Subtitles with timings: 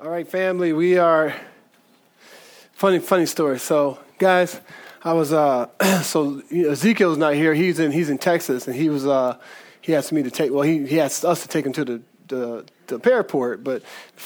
[0.00, 1.32] All right, family, we are
[2.72, 3.60] funny, funny story.
[3.60, 4.60] So, guys,
[5.04, 5.68] I was uh,
[6.02, 7.54] so Ezekiel's not here.
[7.54, 9.38] He's in he's in Texas, and he was uh,
[9.80, 10.52] he asked me to take.
[10.52, 13.82] Well, he he asked us to take him to the the, the airport, but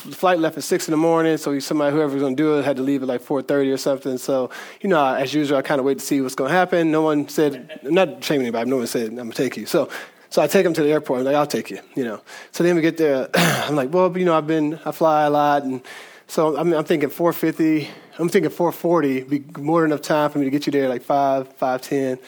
[0.07, 1.37] the flight left at six in the morning.
[1.37, 3.43] So he, somebody whoever was going to do it had to leave at like four
[3.43, 4.17] thirty or something.
[4.17, 4.49] So
[4.81, 6.91] you know, as usual, I kind of wait to see what's going to happen.
[6.91, 8.71] No one said, not shaming anybody.
[8.71, 9.67] No one said I'm going to take you.
[9.67, 9.91] So
[10.31, 11.21] so I take him to the airport.
[11.21, 12.21] I'm like, I'll take you, you know.
[12.53, 13.29] So then we get there.
[13.35, 15.63] I'm like, well, you know, I've been, I fly a lot.
[15.63, 15.83] And
[16.27, 17.89] so I'm, I'm thinking 450.
[18.19, 21.03] I'm thinking 440 be more than enough time for me to get you there like
[21.03, 22.19] 5, 510.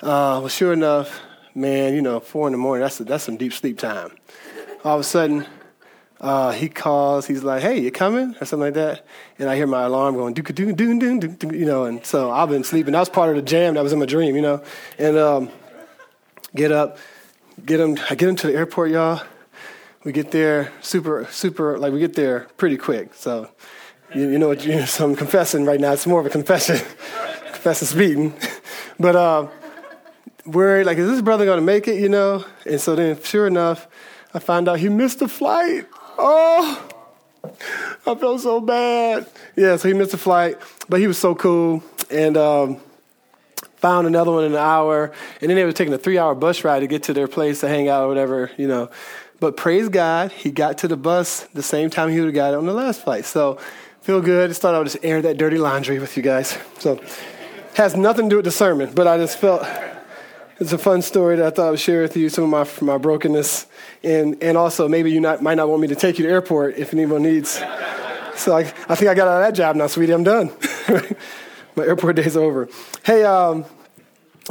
[0.00, 1.20] Uh, well, sure enough,
[1.54, 4.10] man, you know, 4 in the morning, that's, that's some deep sleep time.
[4.84, 5.46] All of a sudden,
[6.20, 8.34] uh, he calls, he's like, hey, you coming?
[8.40, 9.04] Or something like that.
[9.38, 12.30] And I hear my alarm going, doo doo doo doo doo you know, and so
[12.30, 12.92] I've been sleeping.
[12.92, 14.62] That was part of the jam that was in my dream, you know.
[14.98, 15.50] And um,
[16.54, 16.98] get up,
[17.64, 19.22] get him, I get him to the airport, y'all.
[20.04, 23.14] We get there super, super, like we get there pretty quick.
[23.14, 23.50] So,
[24.14, 25.92] you, you know what, you, so I'm confessing right now.
[25.92, 26.76] It's more of a confession,
[27.52, 28.34] confessing speeding.
[29.00, 29.48] but uh,
[30.44, 32.44] we're like, is this brother going to make it, you know?
[32.66, 33.86] And so then, sure enough,
[34.34, 35.86] I found out he missed the flight.
[36.18, 36.88] Oh,
[38.06, 39.26] I felt so bad.
[39.56, 40.58] Yeah, so he missed the flight,
[40.88, 41.82] but he was so cool.
[42.10, 42.80] And, um,
[43.82, 46.64] found another one in an hour, and then they were taking a three hour bus
[46.64, 48.88] ride to get to their place to hang out or whatever, you know.
[49.40, 52.54] But praise God, he got to the bus the same time he would have got
[52.54, 53.24] on the last flight.
[53.24, 53.58] So
[54.00, 54.50] feel good.
[54.50, 56.56] Just thought I would just air that dirty laundry with you guys.
[56.78, 57.00] So
[57.74, 59.66] has nothing to do with the sermon, but I just felt
[60.60, 62.86] it's a fun story that I thought I would share with you some of my,
[62.92, 63.66] my brokenness.
[64.04, 66.34] And, and also, maybe you not, might not want me to take you to the
[66.34, 67.60] airport if anyone needs.
[68.36, 70.12] So I, I think I got out of that job now, sweetie.
[70.12, 70.52] I'm done.
[71.76, 72.68] my airport day's over.
[73.04, 73.64] Hey, um,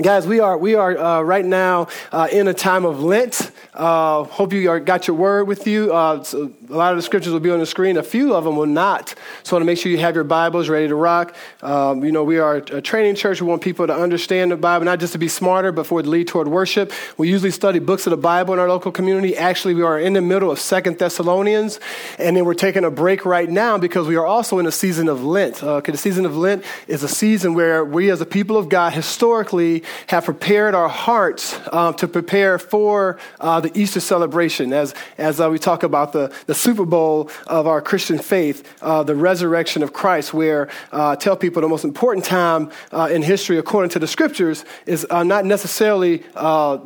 [0.02, 3.52] guys, we are we are uh, right now uh, in a time of Lent.
[3.74, 5.94] Uh, hope you are, got your word with you.
[5.94, 7.98] Uh, so a lot of the scriptures will be on the screen.
[7.98, 9.16] A few of them will not.
[9.44, 11.36] So I want to make sure you have your Bibles ready to rock.
[11.62, 13.42] Um, you know, we are a training church.
[13.42, 16.04] We want people to understand the Bible, not just to be smarter, but for it
[16.04, 16.92] to lead toward worship.
[17.18, 19.38] We usually study books of the Bible in our local community.
[19.38, 21.80] Actually, we are in the middle of Second Thessalonians,
[22.20, 25.08] and then we're taking a break right now because we are also in a season
[25.08, 25.64] of Lent.
[25.64, 28.68] Uh, okay, the season of Lent is a season where we, as a people of
[28.68, 34.94] God, historically have prepared our hearts uh, to prepare for uh, the Easter celebration, as,
[35.18, 39.16] as uh, we talk about the, the Super Bowl of our Christian faith, uh, the
[39.16, 42.72] resurrection of Christ, where uh, tell people the most important time
[43.10, 46.24] in history, according to the scriptures, is not necessarily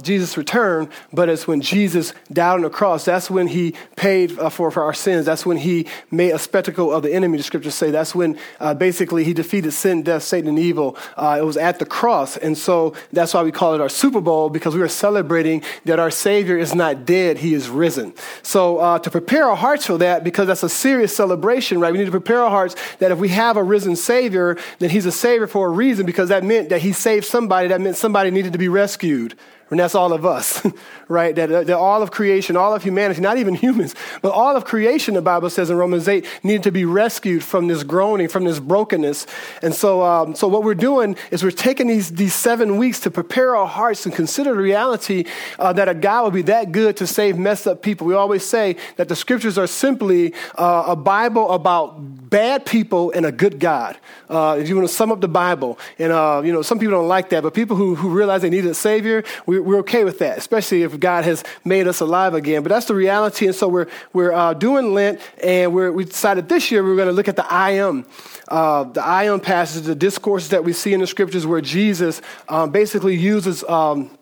[0.02, 3.06] Jesus' return, but it's when Jesus died on the cross.
[3.06, 5.26] That's when he paid for, for our sins.
[5.26, 7.92] That's when he made a spectacle of the enemy, the scriptures say.
[7.92, 8.38] That's when
[8.78, 10.98] basically he defeated sin, death, Satan, and evil.
[11.18, 12.38] it was at the cross.
[12.38, 16.00] And so that's why we call it our Super Bowl, because we are celebrating that
[16.00, 18.14] our Savior is not dead, he is risen.
[18.44, 21.92] So uh, to prepare our hearts for that, because that's a serious celebration, right?
[21.92, 25.06] We need to prepare our hearts that if we have a risen Savior, then he's
[25.06, 28.32] a Savior for a reason, because that meant that he saved somebody, that meant somebody
[28.32, 29.38] needed to be rescued.
[29.72, 30.66] And that's all of us,
[31.08, 31.36] right?
[31.36, 35.16] That, that, all of creation, all of humanity, not even humans, but all of creation,
[35.16, 38.60] the Bible says in Romans 8, needed to be rescued from this groaning, from this
[38.60, 39.26] brokenness.
[39.64, 43.12] And so, um, so what we're doing is we're taking these, these seven weeks to
[43.12, 45.26] prepare our hearts and consider the reality
[45.58, 48.06] uh, that a God would be that good to save messed up people.
[48.06, 53.26] We always say that the scriptures are simply uh, a Bible about bad people and
[53.26, 53.98] a good God.
[54.30, 56.92] Uh, if you want to sum up the Bible, and uh, you know, some people
[56.92, 60.04] don't like that, but people who, who realize they need a Savior, we we're, okay
[60.04, 62.64] with that, especially if God has made us alive again.
[62.64, 63.46] But that's the reality.
[63.46, 67.08] And so we're, we're uh, doing Lent, and we decided this year we are going
[67.08, 68.06] to look at the I am.
[68.48, 72.22] Uh, the I am passage, the discourses that we see in the scriptures where Jesus
[72.48, 73.64] um, basically uses.
[73.64, 74.18] Um,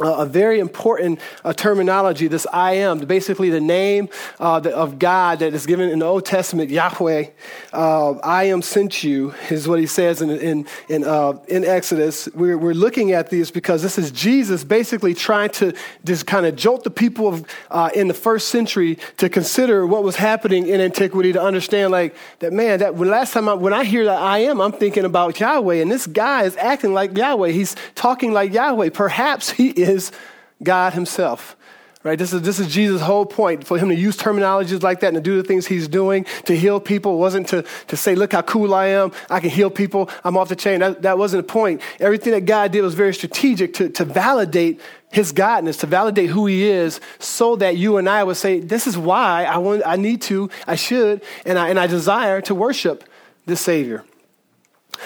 [0.00, 4.08] uh, a very important uh, terminology, this I am, basically the name
[4.40, 7.26] uh, of God that is given in the Old Testament, Yahweh.
[7.72, 12.28] Uh, I am sent you, is what he says in, in, in, uh, in Exodus.
[12.34, 15.72] We're, we're looking at these because this is Jesus basically trying to
[16.04, 20.02] just kind of jolt the people of, uh, in the first century to consider what
[20.02, 23.72] was happening in antiquity, to understand, like, that man, that when last time I, when
[23.72, 27.16] I hear that I am, I'm thinking about Yahweh, and this guy is acting like
[27.16, 27.50] Yahweh.
[27.50, 28.90] He's talking like Yahweh.
[28.90, 30.12] Perhaps he is
[30.62, 31.56] God Himself.
[32.04, 32.18] Right?
[32.18, 33.66] This is, this is Jesus' whole point.
[33.66, 36.54] For him to use terminologies like that and to do the things he's doing to
[36.54, 39.10] heal people wasn't to, to say, look how cool I am.
[39.30, 40.10] I can heal people.
[40.22, 40.80] I'm off the chain.
[40.80, 41.80] That, that wasn't the point.
[42.00, 44.82] Everything that God did was very strategic to, to validate
[45.12, 48.86] his godness, to validate who he is, so that you and I would say, this
[48.86, 52.54] is why I, want, I need to, I should, and I, and I desire to
[52.54, 53.04] worship
[53.46, 54.04] this Savior.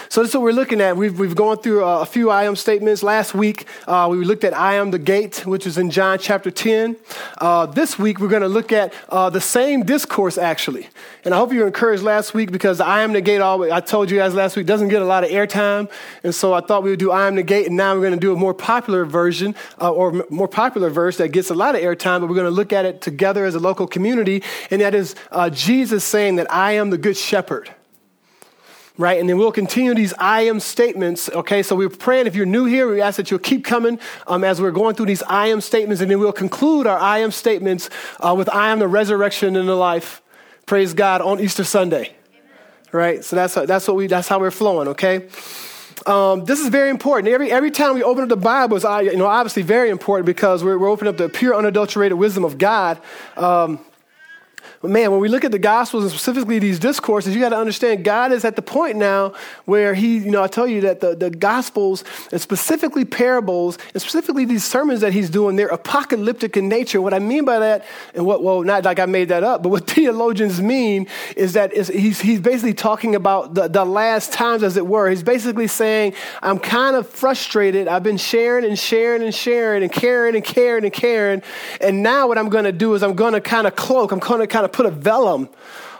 [0.08, 0.96] So that's what we're looking at.
[0.96, 3.02] We've, we've gone through a, a few I am statements.
[3.02, 6.50] Last week, uh, we looked at I am the gate, which is in John chapter
[6.50, 6.96] 10.
[7.38, 10.88] Uh, this week, we're going to look at uh, the same discourse, actually.
[11.24, 13.80] And I hope you were encouraged last week because I am the gate, always, I
[13.80, 15.90] told you guys last week, doesn't get a lot of airtime.
[16.24, 18.12] And so I thought we would do I am the gate, and now we're going
[18.12, 21.74] to do a more popular version uh, or more popular verse that gets a lot
[21.74, 24.42] of airtime, but we're going to look at it together as a local community.
[24.70, 27.70] And that is uh, Jesus saying that I am the good shepherd
[28.98, 29.18] right?
[29.18, 31.62] And then we'll continue these I am statements, okay?
[31.62, 34.60] So we're praying if you're new here, we ask that you'll keep coming um, as
[34.60, 37.88] we're going through these I am statements, and then we'll conclude our I am statements
[38.18, 40.20] uh, with I am the resurrection and the life.
[40.66, 42.12] Praise God on Easter Sunday,
[42.92, 43.24] right?
[43.24, 45.28] So that's, that's, what we, that's how we're flowing, okay?
[46.04, 47.32] Um, this is very important.
[47.32, 50.64] Every, every time we open up the Bible, it's you know, obviously very important because
[50.64, 53.00] we're, we're opening up the pure, unadulterated wisdom of God.
[53.36, 53.80] Um,
[54.82, 58.04] man, when we look at the Gospels and specifically these discourses, you got to understand
[58.04, 59.34] God is at the point now
[59.64, 64.00] where He, you know, I tell you that the, the Gospels and specifically parables and
[64.00, 67.02] specifically these sermons that He's doing, they're apocalyptic in nature.
[67.02, 67.84] What I mean by that,
[68.14, 71.74] and what, well, not like I made that up, but what theologians mean is that
[71.74, 75.10] he's, he's basically talking about the, the last times, as it were.
[75.10, 77.88] He's basically saying, I'm kind of frustrated.
[77.88, 81.42] I've been sharing and sharing and sharing and caring and caring and caring.
[81.80, 84.20] And now what I'm going to do is I'm going to kind of cloak, I'm
[84.20, 85.48] going to kind of put a vellum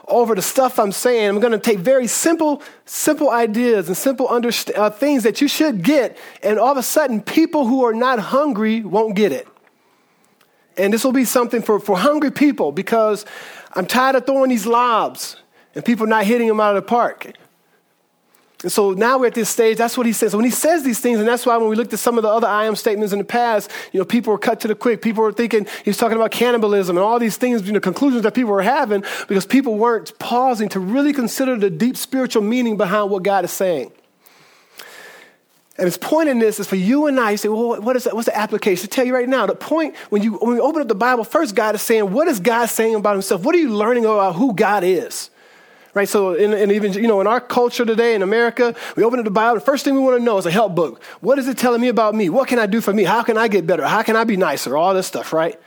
[0.06, 1.28] over the stuff I'm saying.
[1.28, 5.48] I'm going to take very simple, simple ideas and simple underst- uh, things that you
[5.48, 9.46] should get, and all of a sudden, people who are not hungry won't get it.
[10.76, 13.26] And this will be something for, for hungry people because
[13.72, 15.36] I'm tired of throwing these lobs
[15.74, 17.32] and people not hitting them out of the park.
[18.64, 20.32] And so now we're at this stage, that's what he says.
[20.32, 22.22] So when he says these things, and that's why when we looked at some of
[22.22, 24.74] the other I am statements in the past, you know, people were cut to the
[24.74, 25.00] quick.
[25.00, 28.34] People were thinking he's talking about cannibalism and all these things, you know, conclusions that
[28.34, 33.10] people were having because people weren't pausing to really consider the deep spiritual meaning behind
[33.10, 33.92] what God is saying.
[35.76, 37.30] And his point in this is for you and I.
[37.30, 38.14] You say, well, what is that?
[38.14, 38.82] What's the application?
[38.82, 41.22] To tell you right now, the point when you when we open up the Bible,
[41.22, 43.44] first God is saying, what is God saying about himself?
[43.44, 45.30] What are you learning about who God is?
[45.98, 46.08] Right?
[46.08, 49.24] So, in, and even, you know, in our culture today in America, we open up
[49.24, 51.02] the Bible, the first thing we want to know is a help book.
[51.20, 52.28] What is it telling me about me?
[52.28, 53.02] What can I do for me?
[53.02, 53.84] How can I get better?
[53.84, 54.76] How can I be nicer?
[54.76, 55.60] All this stuff, right?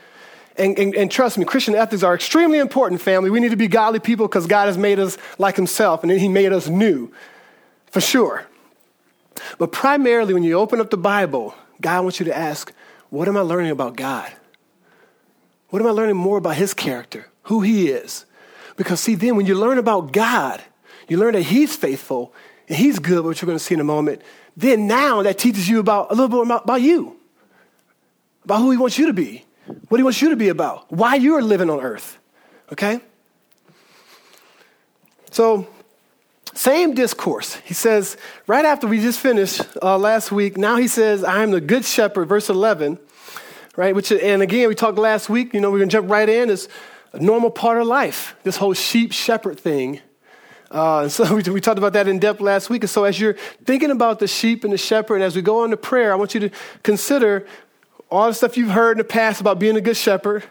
[0.55, 3.29] And, and, and, trust me, Christian ethics are extremely important, family.
[3.29, 6.17] We need to be godly people because God has made us like Himself and then
[6.17, 7.11] He made us new,
[7.87, 8.47] for sure.
[9.57, 12.71] But primarily, when you open up the Bible, God wants you to ask,
[13.09, 14.31] What am I learning about God?
[15.71, 18.25] What am I learning more about His character, who He is?
[18.81, 20.59] Because, see, then when you learn about God,
[21.07, 22.33] you learn that He's faithful
[22.67, 24.23] and He's good, which we're going to see in a moment.
[24.57, 27.15] Then now that teaches you about a little bit about, about you,
[28.43, 29.45] about who He wants you to be,
[29.89, 32.17] what He wants you to be about, why you're living on earth.
[32.71, 33.01] Okay?
[35.29, 35.67] So,
[36.55, 37.57] same discourse.
[37.57, 38.17] He says,
[38.47, 41.85] right after we just finished uh, last week, now he says, I am the good
[41.85, 42.97] shepherd, verse 11,
[43.75, 43.93] right?
[43.93, 46.49] Which, and again, we talked last week, you know, we're going to jump right in.
[46.49, 46.67] Is
[47.13, 49.99] a normal part of life, this whole sheep shepherd thing.
[50.69, 52.83] Uh, and so we, we, talked about that in depth last week.
[52.83, 53.35] And so as you're
[53.65, 56.15] thinking about the sheep and the shepherd, and as we go on to prayer, I
[56.15, 56.49] want you to
[56.83, 57.45] consider
[58.09, 60.43] all the stuff you've heard in the past about being a good shepherd.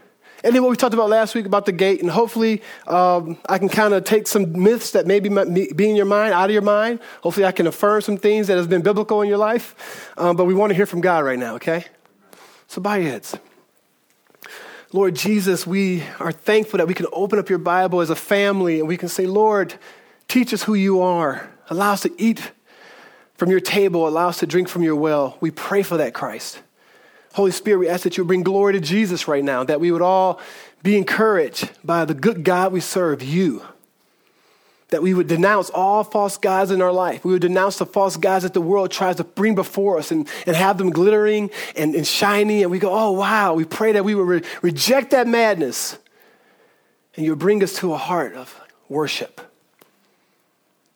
[0.43, 3.59] And then what we talked about last week about the gate, and hopefully um, I
[3.59, 6.62] can kind of take some myths that maybe be in your mind out of your
[6.62, 7.01] mind.
[7.23, 10.12] Hopefully I can affirm some things that has been biblical in your life.
[10.17, 11.85] Um, but we want to hear from God right now, okay?
[12.69, 13.37] So bow your heads.
[14.93, 18.81] Lord Jesus, we are thankful that we can open up your Bible as a family
[18.81, 19.75] and we can say, Lord,
[20.27, 21.49] teach us who you are.
[21.69, 22.50] Allow us to eat
[23.35, 25.38] from your table, allow us to drink from your well.
[25.41, 26.61] We pray for that, Christ.
[27.35, 30.03] Holy Spirit, we ask that you bring glory to Jesus right now, that we would
[30.03, 30.41] all
[30.83, 33.62] be encouraged by the good God we serve, you
[34.90, 37.25] that we would denounce all false gods in our life.
[37.25, 40.28] We would denounce the false gods that the world tries to bring before us and,
[40.47, 42.62] and have them glittering and, and shiny.
[42.62, 43.54] And we go, oh, wow.
[43.54, 45.97] We pray that we would re- reject that madness
[47.16, 49.40] and you would bring us to a heart of worship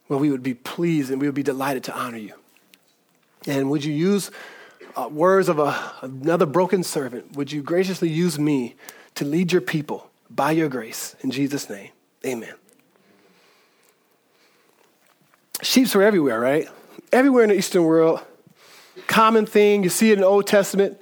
[0.07, 2.35] where we would be pleased and we would be delighted to honor you.
[3.47, 4.31] And would you use
[4.97, 7.37] uh, words of a, another broken servant?
[7.37, 8.75] Would you graciously use me
[9.17, 11.15] to lead your people by your grace?
[11.21, 11.91] In Jesus' name,
[12.25, 12.55] amen.
[15.65, 16.69] Sheeps were everywhere, right?
[17.11, 18.21] Everywhere in the Eastern world.
[19.07, 19.83] Common thing.
[19.83, 21.01] You see it in the Old Testament.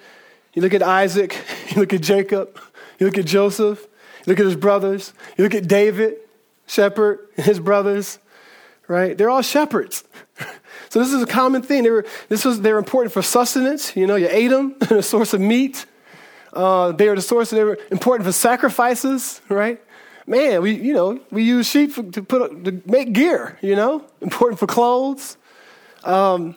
[0.54, 1.36] You look at Isaac,
[1.70, 2.58] you look at Jacob,
[2.98, 6.14] you look at Joseph, you look at his brothers, you look at David,
[6.66, 8.20] shepherd, and his brothers,
[8.86, 9.18] right?
[9.18, 10.04] They're all shepherds.
[10.88, 11.84] So this is a common thing.
[11.84, 13.96] They were, this was, they were important for sustenance.
[13.96, 15.86] You know, you ate them, a source of meat.
[16.52, 19.80] Uh, they were the source, they were important for sacrifices, right?
[20.26, 24.58] Man, we, you know, we use sheep to put, to make gear, you know, important
[24.58, 25.36] for clothes.
[26.04, 26.56] Um,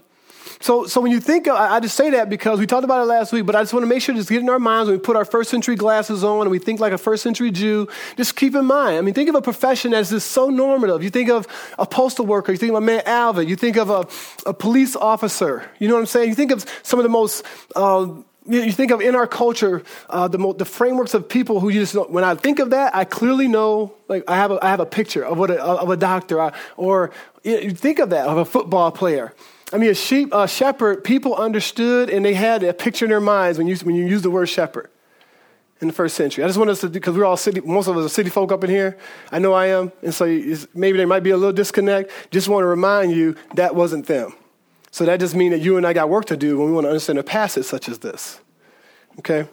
[0.61, 3.05] so, so when you think, of, I just say that because we talked about it
[3.05, 4.97] last week, but I just want to make sure just get in our minds when
[4.97, 7.87] we put our first century glasses on and we think like a first century Jew,
[8.15, 8.97] just keep in mind.
[8.97, 11.03] I mean, think of a profession as just so normative.
[11.03, 13.89] You think of a postal worker, you think of a man Alvin, you think of
[13.89, 14.07] a,
[14.45, 15.69] a police officer.
[15.79, 16.29] You know what I'm saying?
[16.29, 17.45] You think of some of the most,
[17.75, 18.07] uh,
[18.47, 21.95] you think of in our culture uh, the, the frameworks of people who you just
[21.95, 22.03] know.
[22.03, 23.93] When I think of that, I clearly know.
[24.07, 27.11] Like I have a, I have a picture of what a, of a doctor, or
[27.43, 29.33] you think of that of a football player.
[29.73, 33.19] I mean, a sheep, a shepherd, people understood and they had a picture in their
[33.19, 34.89] minds when you, when you use the word shepherd
[35.81, 36.43] in the first century.
[36.43, 38.51] I just want us to, because we're all city, most of us are city folk
[38.51, 38.97] up in here.
[39.31, 39.91] I know I am.
[40.03, 40.25] And so
[40.73, 42.11] maybe there might be a little disconnect.
[42.31, 44.35] Just want to remind you that wasn't them.
[44.95, 46.85] So that just means that you and I got work to do when we want
[46.85, 48.39] to understand a passage such as this.
[49.19, 49.45] Okay?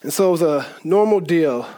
[0.00, 1.68] And so it was a normal deal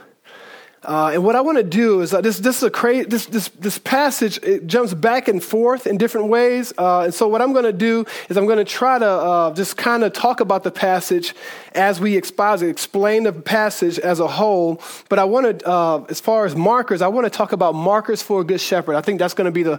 [0.85, 3.27] uh, and what I want to do is uh, this, this is a cra- this,
[3.27, 6.73] this, this passage, it jumps back and forth in different ways.
[6.77, 9.55] Uh, and so what I'm going to do is I'm going to try to uh,
[9.55, 11.35] just kind of talk about the passage
[11.75, 14.81] as we exposit, explain the passage as a whole.
[15.09, 18.23] But I want to, uh, as far as markers, I want to talk about markers
[18.23, 18.95] for a good shepherd.
[18.95, 19.79] I think that's going to be the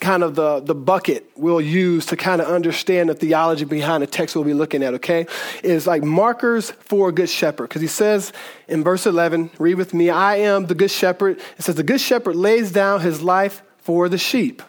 [0.00, 4.06] kind of the, the bucket we'll use to kind of understand the theology behind the
[4.06, 5.26] text we'll be looking at, okay?
[5.62, 7.68] Is like markers for a good shepherd.
[7.68, 8.32] Because he says
[8.68, 11.38] in verse 11, read with me, I am the good shepherd.
[11.56, 14.62] It says, the good shepherd lays down his life for the sheep,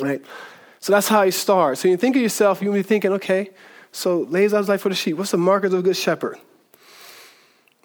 [0.00, 0.22] right?
[0.78, 1.80] So that's how he starts.
[1.80, 3.50] So you think of yourself, you'll be thinking, okay,
[3.90, 5.16] so lays down his life for the sheep.
[5.16, 6.38] What's the markers of a good shepherd?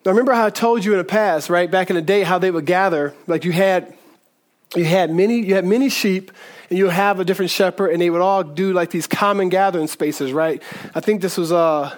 [0.05, 2.37] Now remember how I told you in the past, right, back in the day, how
[2.37, 3.97] they would gather, like you had
[4.75, 6.31] you had many you had many sheep
[6.69, 9.87] and you have a different shepherd and they would all do like these common gathering
[9.87, 10.61] spaces right
[10.95, 11.95] i think this was uh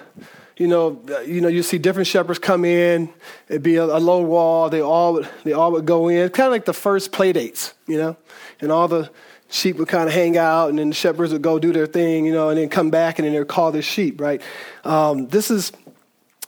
[0.58, 3.08] you know you know you see different shepherds come in
[3.48, 6.48] it'd be a, a low wall they all would they all would go in kind
[6.48, 8.16] of like the first play dates you know
[8.60, 9.10] and all the
[9.48, 12.26] sheep would kind of hang out and then the shepherds would go do their thing
[12.26, 14.42] you know and then come back and then they'd call their sheep right
[14.84, 15.72] um, this is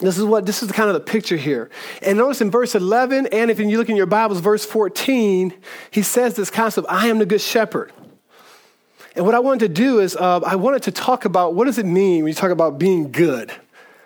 [0.01, 1.69] this is what this is kind of the picture here.
[2.01, 5.53] And notice in verse 11, and if you look in your Bibles, verse 14,
[5.91, 7.93] he says this concept I am the good shepherd.
[9.15, 11.77] And what I wanted to do is, uh, I wanted to talk about what does
[11.77, 13.53] it mean when you talk about being good?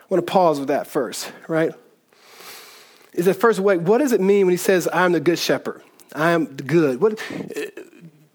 [0.04, 1.72] I want to pause with that first, right?
[3.14, 5.82] Is it first, way, what does it mean when he says, I'm the good shepherd?
[6.14, 7.00] I am the good.
[7.00, 7.22] What,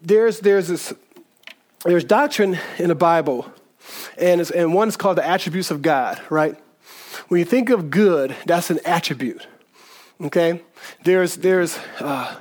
[0.02, 0.94] there's, there's this,
[1.86, 3.52] there's doctrine in the Bible,
[4.18, 6.58] and, it's, and one is called the attributes of God, right?
[7.28, 9.46] When you think of good, that's an attribute.
[10.22, 10.62] Okay?
[11.04, 12.36] There's, there's uh,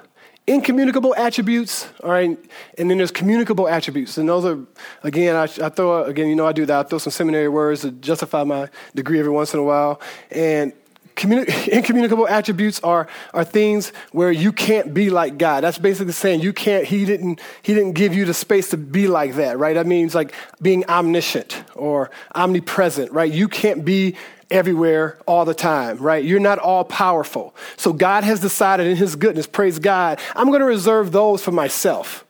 [0.49, 2.39] incommunicable attributes, all right?
[2.79, 4.17] And then there's communicable attributes.
[4.17, 4.59] And those are,
[5.03, 6.87] again, I, I throw, again, you know, I do that.
[6.87, 10.01] I throw some seminary words to justify my degree every once in a while.
[10.31, 10.73] And
[11.17, 15.63] communi- incommunicable attributes are, are things where you can't be like God.
[15.63, 19.07] That's basically saying you can't, he didn't, he didn't give you the space to be
[19.07, 19.75] like that, right?
[19.75, 23.31] That means like being omniscient or omnipresent, right?
[23.31, 24.17] You can't be
[24.51, 26.25] everywhere all the time, right?
[26.25, 27.55] You're not all powerful.
[27.77, 31.53] So God has decided in his goodness, praise God, I'm going to reserve those for
[31.53, 32.25] myself.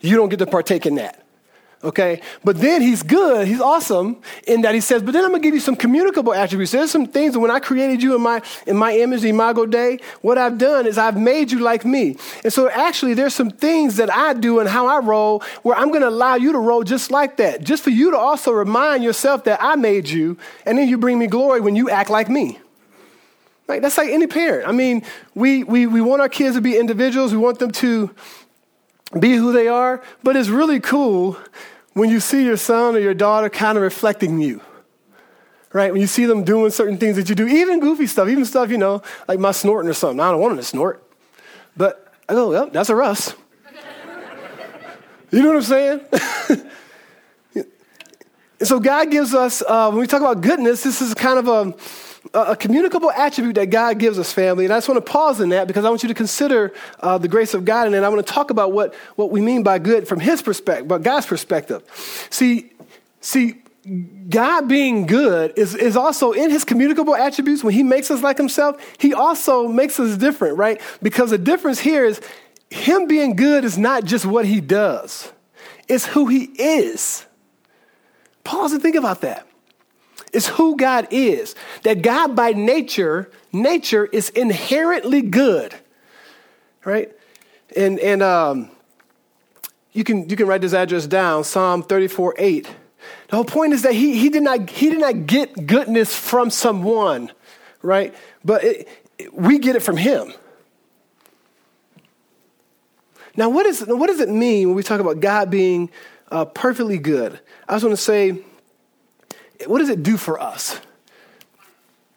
[0.00, 1.24] You don't get to partake in that
[1.84, 2.20] okay?
[2.44, 5.54] But then he's good, he's awesome in that he says, but then I'm gonna give
[5.54, 6.72] you some communicable attributes.
[6.72, 9.66] There's some things that when I created you in my in my image, the imago
[9.66, 12.16] Dei, what I've done is I've made you like me.
[12.44, 15.92] And so actually there's some things that I do and how I roll where I'm
[15.92, 19.44] gonna allow you to roll just like that, just for you to also remind yourself
[19.44, 22.58] that I made you, and then you bring me glory when you act like me.
[23.68, 23.80] Right?
[23.80, 24.68] That's like any parent.
[24.68, 25.02] I mean,
[25.34, 27.32] we, we, we want our kids to be individuals.
[27.32, 28.10] We want them to
[29.18, 31.38] be who they are, but it's really cool
[31.94, 34.60] when you see your son or your daughter kind of reflecting you,
[35.72, 35.92] right?
[35.92, 38.70] When you see them doing certain things that you do, even goofy stuff, even stuff,
[38.70, 40.20] you know, like my snorting or something.
[40.20, 41.02] I don't want them to snort.
[41.76, 43.34] But I go, well, that's a Russ.
[45.30, 46.00] you know what I'm saying?
[48.58, 51.48] and so God gives us, uh, when we talk about goodness, this is kind of
[51.48, 51.74] a,
[52.34, 54.64] a communicable attribute that God gives us, family.
[54.64, 57.18] And I just want to pause in that because I want you to consider uh,
[57.18, 57.86] the grace of God.
[57.86, 60.40] And then I want to talk about what, what we mean by good from His
[60.40, 61.82] perspective, but God's perspective.
[62.30, 62.72] See,
[63.20, 63.62] see,
[64.28, 67.64] God being good is, is also in His communicable attributes.
[67.64, 70.80] When He makes us like Himself, He also makes us different, right?
[71.02, 72.20] Because the difference here is
[72.70, 75.32] Him being good is not just what He does,
[75.88, 77.26] it's who He is.
[78.44, 79.46] Pause and think about that.
[80.32, 81.54] It's who God is.
[81.82, 85.74] That God by nature, nature is inherently good.
[86.84, 87.12] Right?
[87.76, 88.70] And and um,
[89.92, 92.64] you can you can write this address down, Psalm 34, 8.
[93.28, 96.50] The whole point is that he, he did not he did not get goodness from
[96.50, 97.30] someone,
[97.82, 98.14] right?
[98.44, 98.88] But it,
[99.32, 100.32] we get it from him.
[103.34, 105.90] Now, what, is, what does it mean when we talk about God being
[106.32, 107.38] uh, perfectly good.
[107.68, 108.38] I just want to say,
[109.68, 110.80] what does it do for us?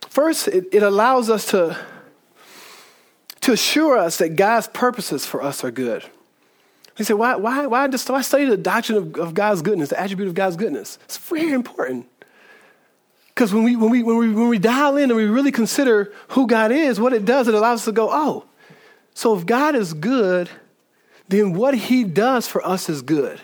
[0.10, 1.78] First, it, it allows us to,
[3.42, 6.06] to assure us that God's purposes for us are good.
[6.96, 10.00] He said, why, why, why, just, why study the doctrine of, of God's goodness, the
[10.00, 10.98] attribute of God's goodness?
[11.04, 12.08] It's very important.
[13.28, 16.14] Because when we, when, we, when, we, when we dial in and we really consider
[16.30, 18.46] who God is, what it does, it allows us to go, oh,
[19.14, 20.50] so if God is good,
[21.28, 23.42] then what he does for us is good.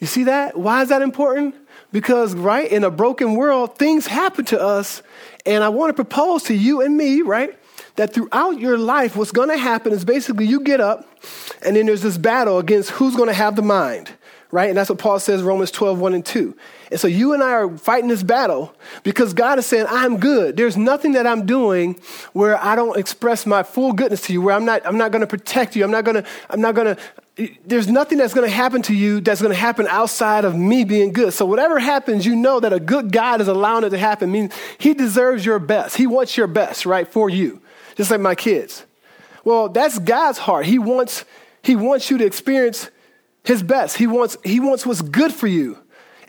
[0.00, 0.58] You see that?
[0.58, 1.54] Why is that important?
[1.94, 5.00] Because, right, in a broken world, things happen to us.
[5.46, 7.56] And I want to propose to you and me, right,
[7.94, 11.06] that throughout your life, what's going to happen is basically you get up,
[11.64, 14.10] and then there's this battle against who's going to have the mind
[14.54, 14.68] right?
[14.68, 16.56] And that's what Paul says, Romans 12, 1 and 2.
[16.92, 18.72] And so you and I are fighting this battle
[19.02, 20.56] because God is saying, I'm good.
[20.56, 22.00] There's nothing that I'm doing
[22.34, 25.22] where I don't express my full goodness to you, where I'm not, I'm not going
[25.22, 25.82] to protect you.
[25.82, 27.02] I'm not to, I'm not going to,
[27.36, 30.84] there's nothing that's going to happen to you that's going to happen outside of me
[30.84, 31.32] being good.
[31.32, 34.30] So whatever happens, you know that a good God is allowing it to happen.
[34.30, 35.96] means he deserves your best.
[35.96, 37.60] He wants your best, right, for you.
[37.96, 38.84] Just like my kids.
[39.44, 40.66] Well, that's God's heart.
[40.66, 41.24] He wants,
[41.62, 42.88] he wants you to experience
[43.42, 43.96] his best.
[43.96, 45.78] He wants, he wants what's good for you.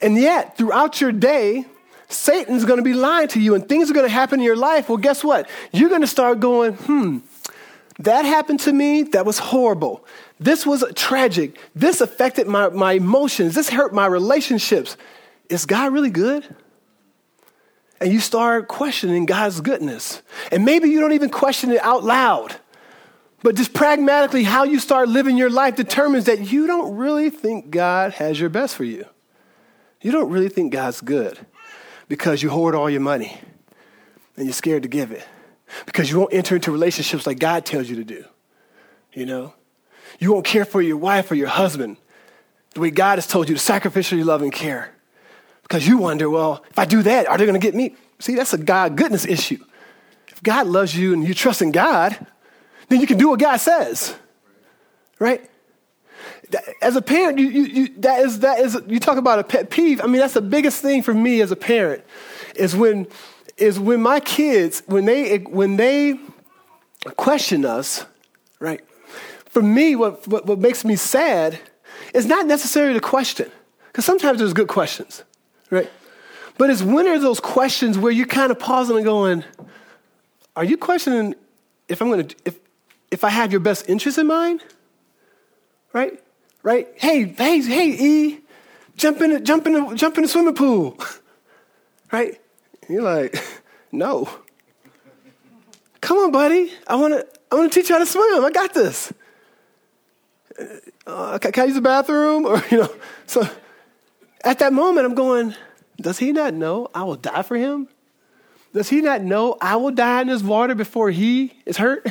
[0.01, 1.65] And yet, throughout your day,
[2.09, 4.55] Satan's going to be lying to you and things are going to happen in your
[4.55, 4.89] life.
[4.89, 5.49] Well, guess what?
[5.71, 7.19] You're going to start going, hmm,
[7.99, 9.03] that happened to me.
[9.03, 10.05] That was horrible.
[10.39, 11.59] This was tragic.
[11.73, 13.55] This affected my, my emotions.
[13.55, 14.97] This hurt my relationships.
[15.49, 16.45] Is God really good?
[18.01, 20.21] And you start questioning God's goodness.
[20.51, 22.55] And maybe you don't even question it out loud.
[23.41, 27.69] But just pragmatically, how you start living your life determines that you don't really think
[27.69, 29.05] God has your best for you.
[30.01, 31.39] You don't really think God's good
[32.07, 33.39] because you hoard all your money
[34.35, 35.25] and you're scared to give it.
[35.85, 38.25] Because you won't enter into relationships like God tells you to do.
[39.13, 39.53] You know?
[40.19, 41.97] You won't care for your wife or your husband
[42.73, 44.91] the way God has told you to sacrificially love and care.
[45.63, 47.95] Because you wonder, well, if I do that, are they going to get me?
[48.19, 49.63] See, that's a God goodness issue.
[50.27, 52.15] If God loves you and you trust in God,
[52.89, 54.15] then you can do what God says.
[55.17, 55.49] Right?
[56.81, 59.69] As a parent, you, you, you, that is, that is, you talk about a pet
[59.69, 60.01] peeve.
[60.01, 62.03] I mean, that's the biggest thing for me as a parent
[62.55, 63.07] is when,
[63.57, 66.19] is when my kids, when they, when they
[67.15, 68.05] question us,
[68.59, 68.81] right?
[69.55, 71.57] For me, what, what, what makes me sad
[72.13, 73.49] is not necessarily the question,
[73.87, 75.23] because sometimes there's good questions,
[75.69, 75.89] right?
[76.57, 79.45] But it's when are those questions where you're kind of pausing and going,
[80.57, 81.35] are you questioning
[81.87, 82.57] if I'm going to, if,
[83.11, 84.61] if I have your best interest in mind,
[85.93, 86.21] right?
[86.61, 86.89] Right?
[86.97, 88.39] Hey, hey, hey, E,
[88.97, 90.99] jump in, jump in, jump in the swimming pool,
[92.11, 92.41] right?
[92.89, 93.41] You're like,
[93.93, 94.27] no.
[96.01, 96.73] Come on, buddy.
[96.87, 97.25] I want to.
[97.49, 98.43] I want to teach you how to swim.
[98.43, 99.13] I got this.
[101.05, 102.45] Uh, can, can I use the bathroom?
[102.47, 103.47] Or you know, so
[104.43, 105.55] at that moment, I'm going.
[105.99, 107.87] Does he not know I will die for him?
[108.73, 112.05] Does he not know I will die in this water before he is hurt?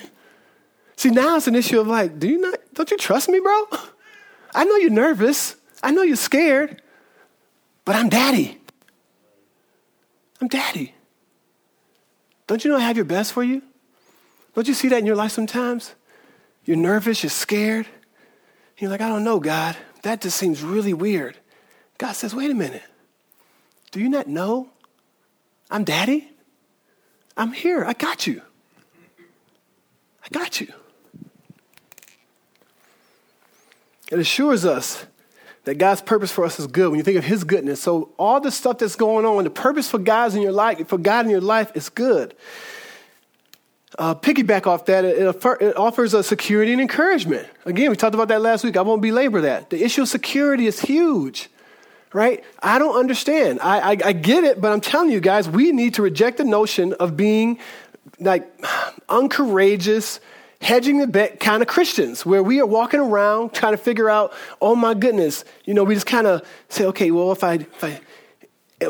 [0.96, 3.64] See, now it's an issue of like, do you not, don't you trust me, bro?
[4.54, 5.57] I know you're nervous.
[5.83, 6.80] I know you're scared,
[7.85, 8.59] but I'm daddy.
[10.40, 10.94] I'm daddy.
[12.46, 13.61] Don't you know I have your best for you?
[14.54, 15.94] Don't you see that in your life sometimes?
[16.64, 17.87] You're nervous, you're scared.
[18.78, 19.76] You're like, I don't know, God.
[20.02, 21.37] That just seems really weird.
[21.98, 22.82] God says, wait a minute.
[23.92, 24.70] Do you not know
[25.70, 26.28] I'm daddy?
[27.37, 27.84] I'm here.
[27.84, 28.42] I got you.
[30.24, 30.72] I got you.
[34.10, 35.06] It assures us
[35.64, 37.80] that God's purpose for us is good when you think of His goodness.
[37.80, 40.98] So all the stuff that's going on, the purpose for God's in your life, for
[40.98, 42.34] God in your life is good.
[43.96, 47.46] Uh, piggyback off that, it, it offers a security and encouragement.
[47.64, 48.76] Again, we talked about that last week.
[48.76, 49.70] I won't belabor that.
[49.70, 51.48] The issue of security is huge,
[52.12, 52.42] right?
[52.61, 53.61] I don't understand.
[53.61, 56.44] I, I, I get it, but I'm telling you guys, we need to reject the
[56.44, 57.61] notion of being
[58.18, 58.52] like
[59.09, 60.18] uncourageous,
[60.61, 64.33] hedging the bet kind of Christians where we are walking around trying to figure out,
[64.61, 67.85] oh my goodness, you know, we just kind of say, okay, well, if I, if
[67.85, 68.00] I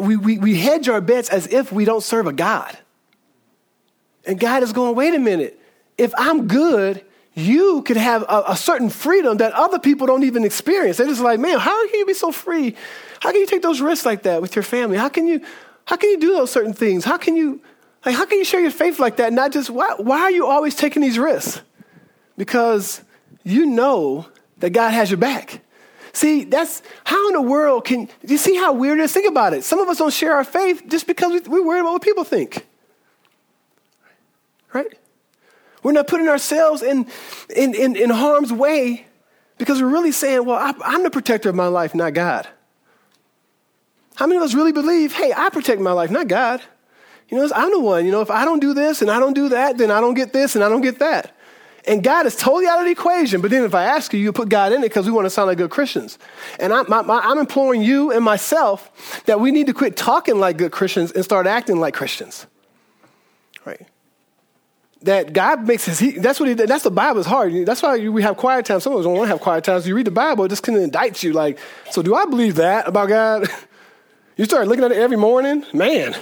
[0.00, 2.78] we, we, we hedge our bets as if we don't serve a God.
[4.26, 5.58] And God is going, wait a minute,
[5.98, 10.44] if I'm good, you could have a, a, certain freedom that other people don't even
[10.44, 10.96] experience.
[10.98, 12.76] They're just like, man, how can you be so free?
[13.20, 14.96] How can you take those risks like that with your family?
[14.96, 15.44] How can you,
[15.84, 17.04] how can you do those certain things?
[17.04, 17.60] How can you,
[18.06, 19.32] like, how can you share your faith like that?
[19.32, 21.60] Not just, why, why are you always taking these risks?
[22.36, 23.02] Because
[23.42, 24.26] you know
[24.58, 25.60] that God has your back.
[26.12, 29.12] See, that's how in the world can you see how weird it is?
[29.12, 29.64] Think about it.
[29.64, 32.64] Some of us don't share our faith just because we're worried about what people think.
[34.74, 34.92] Right?
[35.82, 37.06] We're not putting ourselves in,
[37.54, 39.06] in, in, in harm's way
[39.56, 42.48] because we're really saying, well, I, I'm the protector of my life, not God.
[44.16, 46.60] How many of us really believe, hey, I protect my life, not God?
[47.28, 48.04] You know, I'm the one.
[48.04, 50.14] You know, if I don't do this and I don't do that, then I don't
[50.14, 51.36] get this and I don't get that.
[51.86, 53.40] And God is totally out of the equation.
[53.40, 55.30] But then if I ask you, you put God in it because we want to
[55.30, 56.18] sound like good Christians.
[56.58, 60.72] And my, I'm imploring you and myself that we need to quit talking like good
[60.72, 62.46] Christians and start acting like Christians.
[65.04, 66.54] That God makes his, he, that's what he.
[66.54, 67.52] That's the Bible is hard.
[67.66, 68.82] That's why we have quiet times.
[68.84, 69.86] Some of us don't want to have quiet times.
[69.86, 71.58] You read the Bible, it just kind of indicts you like,
[71.90, 73.46] so do I believe that about God?
[74.36, 76.16] you start looking at it every morning, man.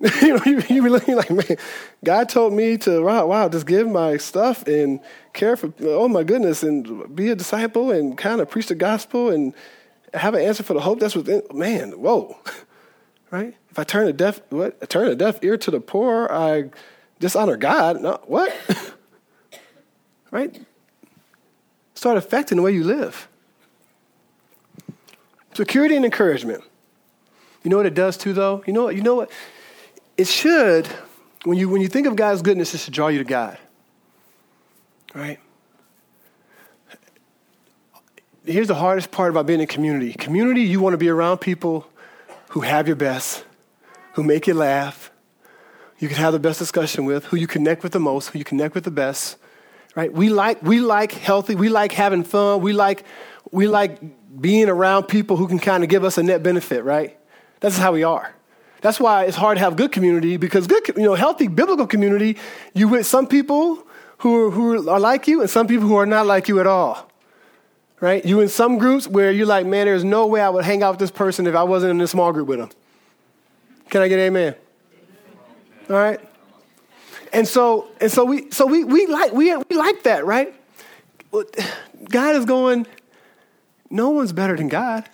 [0.22, 1.58] you know, you, you really like, man,
[2.02, 5.00] God told me to, wow, wow, just give my stuff and
[5.34, 9.28] care for, oh my goodness, and be a disciple and kind of preach the gospel
[9.28, 9.52] and
[10.14, 12.38] have an answer for the hope that's within, man, whoa,
[13.30, 13.54] right?
[13.70, 14.78] If I turn a deaf, what?
[14.80, 16.70] I turn a deaf ear to the poor, I
[17.20, 18.00] dishonor God.
[18.00, 18.52] No, what?
[20.32, 20.60] right?
[21.94, 23.28] Start affecting the way you live.
[25.54, 26.64] Security and encouragement.
[27.62, 28.64] You know what it does too, though?
[28.66, 28.96] You know what?
[28.96, 29.30] You know what?
[30.20, 30.86] it should,
[31.44, 33.56] when you, when you think of God's goodness, it should draw you to God.
[35.14, 35.38] Right?
[38.44, 40.12] Here's the hardest part about being in community.
[40.12, 41.86] Community, you want to be around people
[42.50, 43.44] who have your best,
[44.12, 45.09] who make you laugh,
[46.00, 48.44] you can have the best discussion with, who you connect with the most, who you
[48.44, 49.36] connect with the best.
[49.94, 50.12] Right?
[50.12, 53.04] We like, we like healthy, we like having fun, we like,
[53.52, 54.00] we like
[54.40, 57.18] being around people who can kind of give us a net benefit, right?
[57.60, 58.34] That's how we are.
[58.80, 62.38] That's why it's hard to have good community because good, you know, healthy biblical community,
[62.72, 63.86] you with some people
[64.18, 66.66] who are, who are like you and some people who are not like you at
[66.66, 67.10] all.
[68.00, 68.24] Right?
[68.24, 70.92] You in some groups where you're like, man, there's no way I would hang out
[70.92, 72.70] with this person if I wasn't in a small group with them.
[73.90, 74.54] Can I get amen?
[75.90, 76.20] All right.
[77.32, 80.54] And so, and so we, so we, we like, we, we like that, right?
[82.08, 82.86] God is going,
[83.90, 85.08] no one's better than God.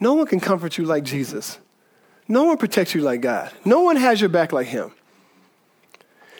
[0.00, 1.58] No one can comfort you like Jesus.
[2.26, 3.52] No one protects you like God.
[3.66, 4.92] No one has your back like Him.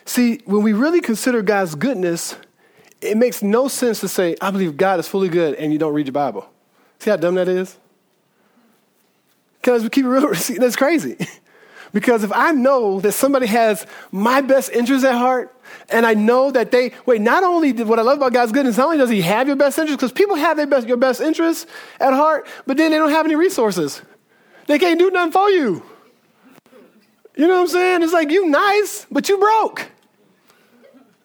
[0.07, 2.37] See, when we really consider God's goodness,
[3.03, 5.93] it makes no sense to say, I believe God is fully good and you don't
[5.93, 6.49] read your Bible.
[7.01, 7.77] See how dumb that is?
[9.61, 11.17] Because we keep it real, that's crazy.
[11.95, 15.57] Because if I know that somebody has my best interests at heart,
[15.89, 18.77] and I know that they, wait, not only did what I love about God's goodness,
[18.77, 21.21] not only does He have your best interests, because people have their best, your best
[21.21, 21.67] interests
[22.01, 24.03] at heart, but then they don't have any resources.
[24.67, 25.83] They can't do nothing for you.
[27.37, 28.03] You know what I'm saying?
[28.03, 29.89] It's like you nice, but you broke.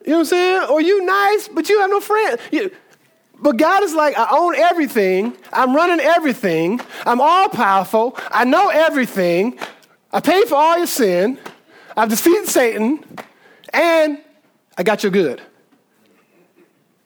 [0.06, 0.70] You know what I'm saying?
[0.70, 2.40] Or you nice, but you have no friend.
[2.52, 2.72] You,
[3.42, 5.36] but God is like, I own everything.
[5.52, 6.80] I'm running everything.
[7.06, 8.18] I'm all powerful.
[8.32, 9.58] I know everything.
[10.12, 11.38] I paid for all your sin.
[11.96, 13.04] I've defeated Satan.
[13.74, 14.20] And
[14.78, 15.42] I got you good.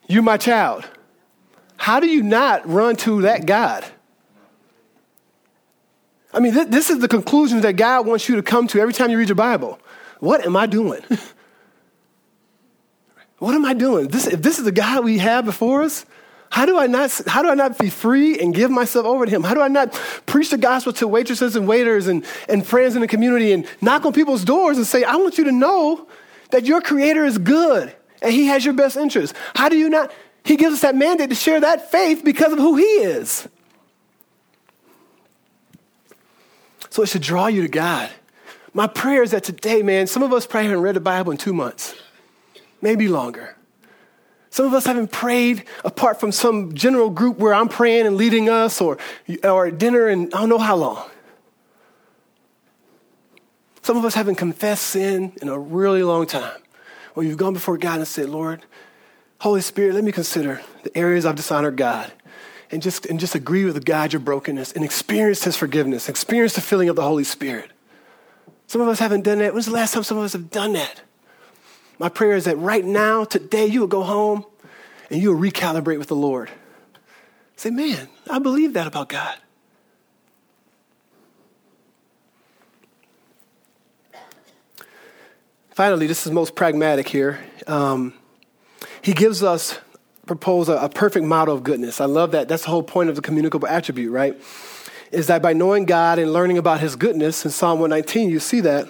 [0.08, 0.88] You my child.
[1.78, 3.86] How do you not run to that God?
[6.34, 8.94] I mean, th- this is the conclusion that God wants you to come to every
[8.94, 9.80] time you read your Bible.
[10.20, 11.02] What am I doing?
[13.38, 14.08] what am I doing?
[14.08, 16.06] This, if this is the God we have before us,
[16.54, 19.32] how do I not how do I not be free and give myself over to
[19.32, 19.42] him?
[19.42, 19.92] How do I not
[20.28, 24.06] preach the gospel to waitresses and waiters and, and friends in the community and knock
[24.06, 26.08] on people's doors and say, I want you to know
[26.52, 29.34] that your creator is good and he has your best interest.
[29.56, 30.14] How do you not?
[30.46, 33.48] He gives us that mandate to share that faith because of who he is.
[36.92, 38.12] So it should draw you to God.
[38.76, 41.40] My prayer is that today, man, some of us probably haven't read the Bible in
[41.40, 41.96] two months,
[42.80, 43.58] maybe longer.
[44.54, 48.50] Some of us haven't prayed apart from some general group where I'm praying and leading
[48.50, 49.00] us or,
[49.44, 51.10] or at dinner and I don't know how long.
[53.82, 56.62] Some of us haven't confessed sin in a really long time.
[57.16, 58.64] Or you've gone before God and said, Lord,
[59.40, 62.14] Holy Spirit, let me consider the areas I've dishonored God
[62.70, 66.62] and just, and just agree with God your brokenness and experience his forgiveness, experience the
[66.62, 67.72] filling of the Holy Spirit.
[68.68, 69.54] Some of us haven't done that.
[69.54, 71.02] When's the last time some of us have done that?
[72.04, 74.44] My prayer is that right now, today, you will go home
[75.10, 76.52] and you will recalibrate with the Lord.
[77.56, 79.38] Say, man, I believe that about God.
[85.70, 87.40] Finally, this is most pragmatic here.
[87.68, 88.14] Um,
[89.02, 89.80] he gives us
[90.26, 92.02] propose a, a perfect model of goodness.
[92.02, 92.50] I love that.
[92.50, 94.36] That's the whole point of the communicable attribute, right?
[95.14, 98.60] Is that by knowing God and learning about his goodness in Psalm 119, you see
[98.60, 98.90] that,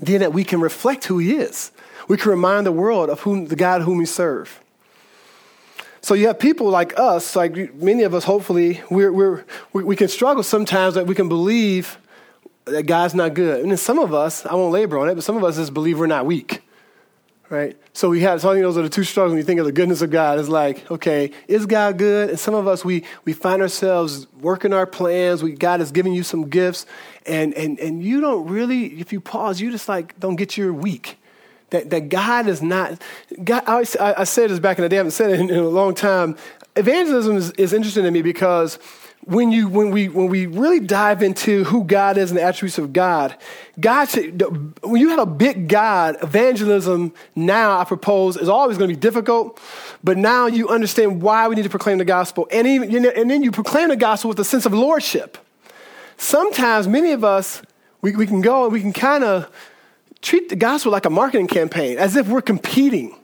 [0.00, 1.72] then that we can reflect who he is.
[2.08, 4.60] We can remind the world of whom the God whom we serve.
[6.00, 10.08] So you have people like us, like many of us, hopefully, we're, we're, we can
[10.08, 11.96] struggle sometimes that we can believe
[12.64, 13.60] that God's not good.
[13.60, 15.72] And then some of us, I won't labor on it, but some of us just
[15.72, 16.62] believe we're not weak
[17.52, 17.76] right?
[17.92, 19.66] So we have, so I think those are the two struggles when you think of
[19.66, 20.38] the goodness of God.
[20.38, 22.30] It's like, okay, is God good?
[22.30, 25.42] And some of us, we, we find ourselves working our plans.
[25.42, 26.86] We, God has given you some gifts.
[27.26, 30.72] And, and, and you don't really, if you pause, you just like don't get your
[30.72, 31.18] week.
[31.72, 33.00] That, that God is not,
[33.42, 35.56] God, I, I said this back in the day, I haven't said it in, in
[35.56, 36.36] a long time.
[36.76, 38.78] Evangelism is, is interesting to me because
[39.24, 42.76] when you when we when we really dive into who God is and the attributes
[42.76, 43.36] of God,
[43.78, 44.08] God
[44.82, 49.00] when you have a big God, evangelism now I propose is always going to be
[49.00, 49.60] difficult,
[50.02, 53.42] but now you understand why we need to proclaim the gospel, and even and then
[53.42, 55.38] you proclaim the gospel with a sense of lordship.
[56.16, 57.62] Sometimes many of us
[58.00, 59.48] we, we can go and we can kind of
[60.22, 63.14] treat the gospel like a marketing campaign, as if we're competing.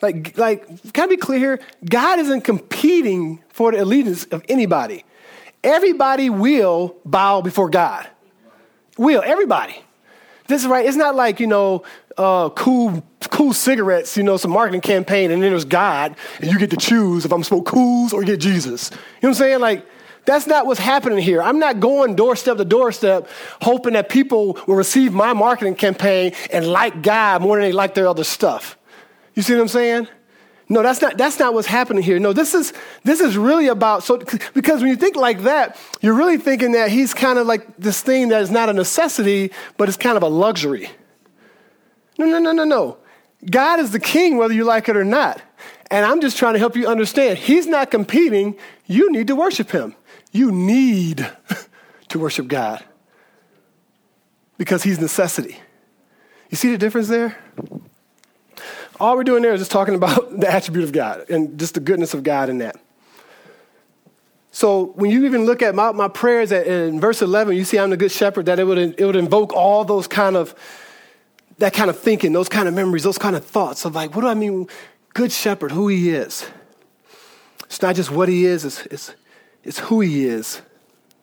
[0.00, 1.60] Like, like, can I be clear here?
[1.84, 5.04] God isn't competing for the allegiance of anybody.
[5.62, 8.08] Everybody will bow before God.
[8.98, 9.80] Will, everybody.
[10.48, 10.84] This is right.
[10.84, 11.84] It's not like, you know,
[12.18, 16.58] uh, cool, cool cigarettes, you know, some marketing campaign, and then there's God, and you
[16.58, 18.90] get to choose if I'm supposed cools or get Jesus.
[18.90, 19.60] You know what I'm saying?
[19.60, 19.86] Like,
[20.24, 21.42] that's not what's happening here.
[21.42, 23.28] I'm not going doorstep to doorstep
[23.60, 27.94] hoping that people will receive my marketing campaign and like God more than they like
[27.94, 28.78] their other stuff.
[29.34, 30.08] You see what I'm saying?
[30.68, 32.18] No, that's not, that's not what's happening here.
[32.18, 32.72] No, this is,
[33.04, 34.16] this is really about, so,
[34.54, 38.00] because when you think like that, you're really thinking that he's kind of like this
[38.00, 40.88] thing that is not a necessity, but it's kind of a luxury.
[42.16, 42.96] No, no, no, no, no.
[43.50, 45.42] God is the king, whether you like it or not.
[45.90, 47.38] And I'm just trying to help you understand.
[47.38, 48.56] He's not competing.
[48.86, 49.94] You need to worship him.
[50.32, 51.30] You need
[52.08, 52.84] to worship God
[54.58, 55.58] because he's necessity.
[56.50, 57.38] You see the difference there?
[59.02, 61.80] all we're doing there is just talking about the attribute of God and just the
[61.80, 62.76] goodness of God in that.
[64.52, 67.78] So when you even look at my, my prayers at, in verse 11, you see
[67.78, 70.54] I'm the good shepherd, that it would, it would invoke all those kind of,
[71.58, 74.20] that kind of thinking, those kind of memories, those kind of thoughts of like, what
[74.20, 74.68] do I mean,
[75.14, 76.46] good shepherd, who he is.
[77.64, 79.14] It's not just what he is, it's, it's,
[79.64, 80.62] it's who he is.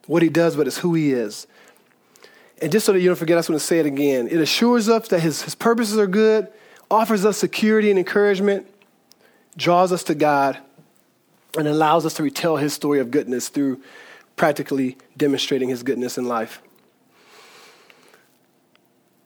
[0.08, 1.46] What he does, but it's who he is.
[2.62, 4.28] And just so that you don't forget, I just want to say it again.
[4.28, 6.48] It assures us that his, his purposes are good,
[6.90, 8.68] offers us security and encouragement,
[9.56, 10.58] draws us to God,
[11.58, 13.82] and allows us to retell his story of goodness through
[14.36, 16.62] practically demonstrating his goodness in life.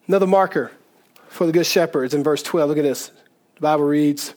[0.08, 0.71] Another marker
[1.30, 2.69] for the Good Shepherd is in verse 12.
[2.69, 3.12] Look at this.
[3.56, 4.34] The Bible reads,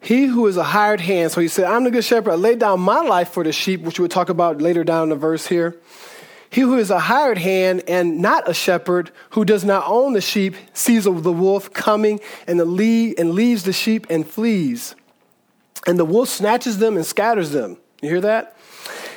[0.00, 2.30] He who is a hired hand, so he said, I'm the Good Shepherd.
[2.30, 5.08] I laid down my life for the sheep, which we'll talk about later down in
[5.10, 5.76] the verse here.
[6.50, 10.20] He who is a hired hand and not a shepherd, who does not own the
[10.20, 14.94] sheep, sees the wolf coming and, the lead, and leaves the sheep and flees.
[15.86, 17.76] And the wolf snatches them and scatters them.
[18.00, 18.56] You hear that?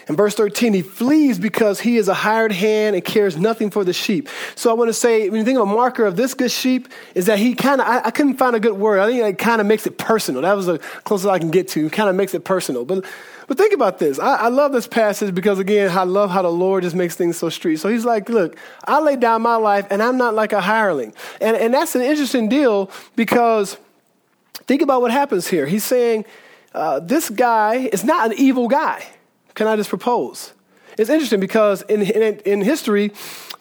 [0.08, 3.84] In verse 13, he flees because he is a hired hand and cares nothing for
[3.84, 4.30] the sheep.
[4.56, 6.88] So I want to say, when you think of a marker of this good sheep,
[7.16, 9.00] is that he kind of, I, I, couldn't find a good word.
[9.00, 10.42] I think it kind of makes it personal.
[10.42, 11.90] That was the closest I can get to.
[11.90, 12.86] Kind of makes it personal.
[12.86, 13.06] But
[13.52, 14.18] but think about this.
[14.18, 17.36] I, I, love this passage because, again, I love how the Lord just makes things
[17.36, 17.82] so street.
[17.82, 18.56] So he's like, look,
[18.88, 21.14] I lay down my life and I'm not like a hireling.
[21.42, 23.76] And, and that's an interesting deal because
[24.68, 25.66] think about what happens here.
[25.66, 26.24] He's saying,
[26.74, 29.06] uh, this guy is not an evil guy.
[29.62, 30.54] Can I just propose?
[30.98, 33.12] It's interesting because in, in, in history,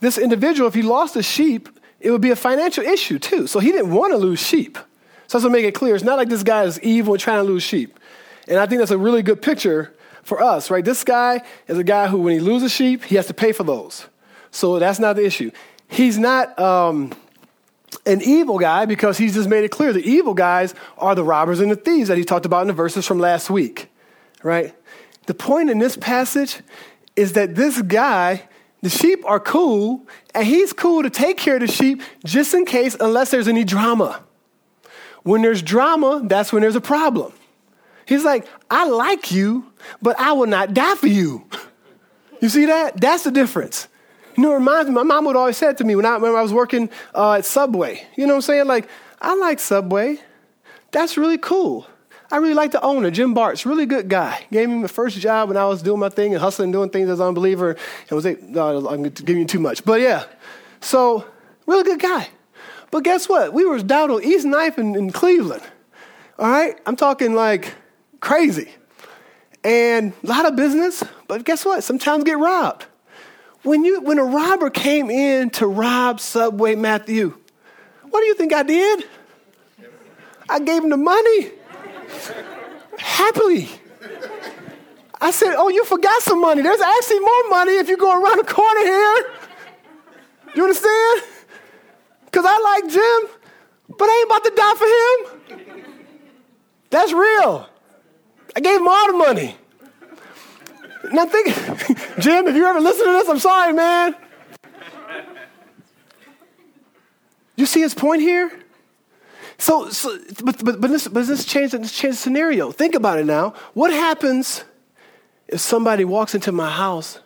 [0.00, 1.68] this individual, if he lost a sheep,
[2.00, 3.46] it would be a financial issue too.
[3.46, 4.78] So he didn't want to lose sheep.
[5.26, 5.94] So that's to make it clear.
[5.94, 8.00] It's not like this guy is evil and trying to lose sheep.
[8.48, 10.82] And I think that's a really good picture for us, right?
[10.82, 13.64] This guy is a guy who, when he loses sheep, he has to pay for
[13.64, 14.06] those.
[14.50, 15.50] So that's not the issue.
[15.86, 17.12] He's not um,
[18.06, 21.60] an evil guy because he's just made it clear the evil guys are the robbers
[21.60, 23.88] and the thieves that he talked about in the verses from last week,
[24.42, 24.74] right?
[25.30, 26.58] The point in this passage
[27.14, 28.48] is that this guy,
[28.82, 32.66] the sheep are cool, and he's cool to take care of the sheep just in
[32.66, 34.24] case, unless there's any drama.
[35.22, 37.32] When there's drama, that's when there's a problem.
[38.06, 41.46] He's like, I like you, but I will not die for you.
[42.40, 43.00] You see that?
[43.00, 43.86] That's the difference.
[44.36, 46.34] You know, it reminds me, my mom would always say to me when I, when
[46.34, 48.04] I was working uh, at Subway.
[48.16, 48.66] You know what I'm saying?
[48.66, 48.88] Like,
[49.20, 50.18] I like Subway.
[50.90, 51.86] That's really cool.
[52.32, 54.44] I really like the owner, Jim Bart's really good guy.
[54.52, 57.10] Gave me my first job when I was doing my thing and hustling, doing things
[57.10, 57.70] as an unbeliever.
[57.70, 58.42] And was it?
[58.42, 60.24] No, I'm giving you too much, but yeah.
[60.80, 61.24] So
[61.66, 62.28] really good guy.
[62.92, 63.52] But guess what?
[63.52, 65.62] We were down on East Ninth in, in Cleveland.
[66.38, 67.74] All right, I'm talking like
[68.20, 68.70] crazy.
[69.64, 71.84] And a lot of business, but guess what?
[71.84, 72.86] Sometimes get robbed.
[73.62, 77.36] When, you, when a robber came in to rob Subway Matthew,
[78.08, 79.04] what do you think I did?
[80.48, 81.52] I gave him the money.
[82.98, 83.68] Happily.
[85.20, 86.62] I said, Oh, you forgot some money.
[86.62, 89.24] There's actually more money if you go around the corner here.
[90.54, 91.22] You understand?
[92.24, 93.30] Because I like Jim,
[93.98, 95.70] But I ain't about to die for him.
[96.90, 97.68] That's real.
[98.56, 99.56] I gave him all the money.
[101.12, 101.46] Now think,
[102.18, 104.14] Jim, if you ever listen to this, I'm sorry, man.
[107.56, 108.50] You see his point here?
[109.60, 112.72] So, so but, but, but, this, but this change, this change scenario.
[112.72, 113.52] Think about it now.
[113.74, 114.64] What happens
[115.48, 117.20] if somebody walks into my house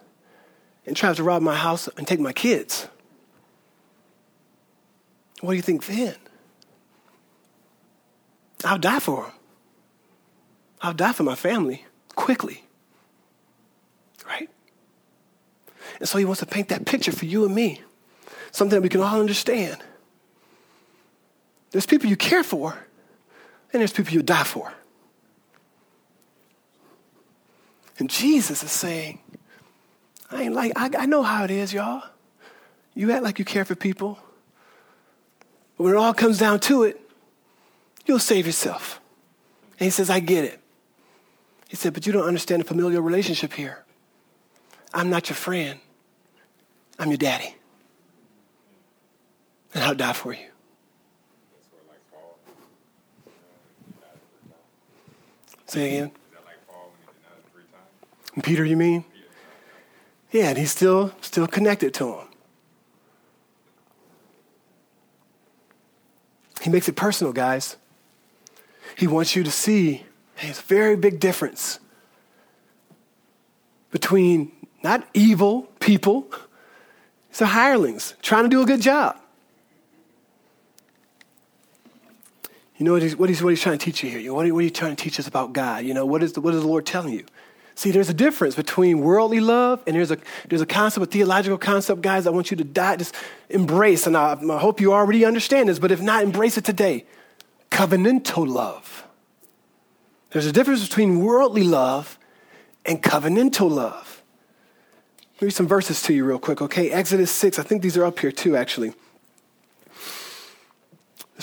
[0.84, 2.88] and tries to rob my house and take my kids?
[5.42, 6.16] What do you think then?
[8.64, 9.32] I'll die for them.
[10.82, 11.84] I'll die for my family
[12.16, 12.64] quickly.
[14.26, 14.50] Right?
[16.00, 17.80] And so he wants to paint that picture for you and me,
[18.50, 19.80] something that we can all understand.
[21.74, 22.78] There's people you care for,
[23.72, 24.72] and there's people you die for.
[27.98, 29.18] And Jesus is saying,
[30.30, 32.04] I ain't like, I, I know how it is, y'all.
[32.94, 34.20] You act like you care for people.
[35.76, 37.00] But when it all comes down to it,
[38.06, 39.00] you'll save yourself.
[39.80, 40.60] And he says, I get it.
[41.68, 43.84] He said, but you don't understand the familial relationship here.
[44.92, 45.80] I'm not your friend.
[47.00, 47.56] I'm your daddy.
[49.74, 50.53] And I'll die for you.
[55.74, 56.12] Say again.
[58.44, 59.04] Peter, you mean?
[60.30, 62.28] Yeah, and he's still still connected to him.
[66.62, 67.76] He makes it personal, guys.
[68.96, 70.04] He wants you to see
[70.36, 71.80] hey, it's a very big difference
[73.90, 74.52] between
[74.84, 76.28] not evil people,
[77.30, 79.16] it's the hirelings trying to do a good job.
[82.76, 84.32] You know what he's, what he's, what he's trying to teach you here?
[84.32, 85.84] What are, what are you trying to teach us about God?
[85.84, 87.24] You know, what is, the, what is the Lord telling you?
[87.76, 91.58] See, there's a difference between worldly love and there's a, there's a concept, a theological
[91.58, 93.14] concept, guys, I want you to die, just
[93.48, 94.06] embrace.
[94.06, 97.04] And I, I hope you already understand this, but if not, embrace it today.
[97.70, 99.04] Covenantal love.
[100.30, 102.18] There's a difference between worldly love
[102.84, 104.22] and covenantal love.
[105.40, 106.90] Read some verses to you real quick, okay?
[106.90, 108.94] Exodus 6, I think these are up here too, actually.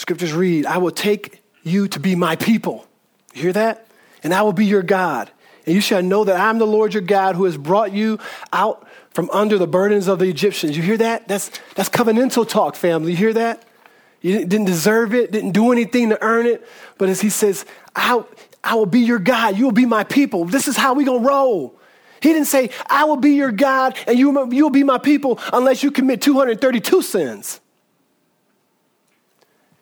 [0.02, 2.88] Scriptures read, I will take you to be my people.
[3.34, 3.88] You hear that?
[4.24, 5.32] And I will be your God
[5.66, 8.20] and you shall know that I'm the Lord your God who has brought you
[8.52, 10.76] out from under the burdens of the Egyptians.
[10.76, 11.28] You hear that?
[11.28, 13.12] That's, that's covenantal talk, family.
[13.12, 13.64] You hear that?
[14.22, 16.68] You didn't deserve it, didn't do anything to earn it.
[16.98, 18.24] But as he says, I,
[18.64, 20.46] I will be your God, you will be my people.
[20.46, 21.80] This is how we going to roll.
[22.22, 25.40] He didn't say, I will be your God and you, you will be my people
[25.52, 27.60] unless you commit 232 sins.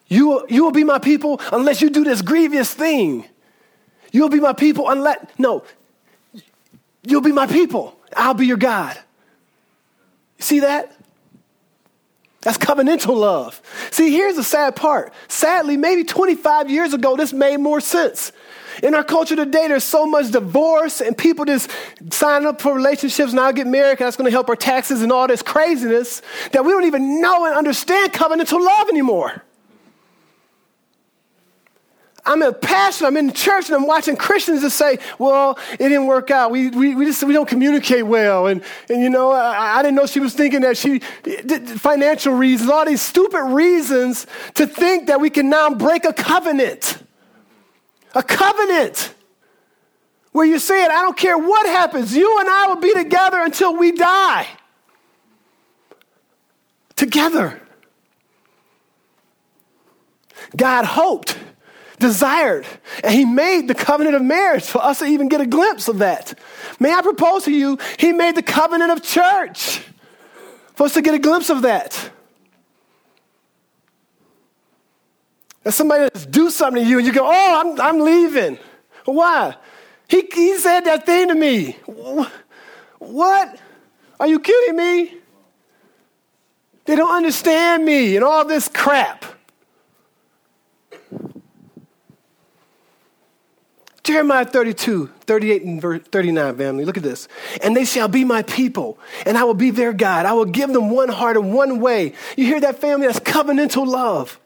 [0.10, 3.26] You will, you will be my people unless you do this grievous thing.
[4.12, 5.64] You'll be my people unless, no,
[7.04, 7.96] you'll be my people.
[8.18, 8.98] I'll be your God.
[10.40, 10.92] You see that?
[12.42, 13.62] That's covenantal love.
[13.92, 15.14] See, here's the sad part.
[15.28, 18.32] Sadly, maybe 25 years ago, this made more sense.
[18.82, 21.70] In our culture today, there's so much divorce and people just
[22.12, 25.12] sign up for relationships and I'll get married that's going to help our taxes and
[25.12, 26.22] all this craziness
[26.54, 29.44] that we don't even know and understand covenantal love anymore.
[32.30, 36.06] I'm a pastor, I'm in church, and I'm watching Christians that say, well, it didn't
[36.06, 36.52] work out.
[36.52, 38.46] We, we, we just we don't communicate well.
[38.46, 42.70] And, and you know, I, I didn't know she was thinking that she, financial reasons,
[42.70, 47.02] all these stupid reasons to think that we can now break a covenant.
[48.14, 49.16] A covenant
[50.32, 53.42] where you say saying, I don't care what happens, you and I will be together
[53.42, 54.46] until we die.
[56.96, 57.60] Together.
[60.56, 61.36] God hoped
[62.00, 62.66] desired.
[63.04, 66.00] And he made the covenant of marriage for us to even get a glimpse of
[66.00, 66.38] that.
[66.80, 69.82] May I propose to you, he made the covenant of church
[70.76, 72.12] for us to get a glimpse of that.
[75.66, 78.58] And somebody do something to you and you go, oh, I'm, I'm leaving.
[79.06, 79.56] Why?
[80.08, 81.78] He, he said that thing to me.
[82.98, 83.60] What?
[84.20, 85.16] Are you kidding me?
[86.86, 89.26] They don't understand me and all this crap.
[94.10, 96.84] Jeremiah 32, 38 and 39, family.
[96.84, 97.28] Look at this.
[97.62, 100.26] And they shall be my people, and I will be their God.
[100.26, 102.14] I will give them one heart and one way.
[102.36, 103.06] You hear that, family?
[103.06, 104.40] That's covenantal love.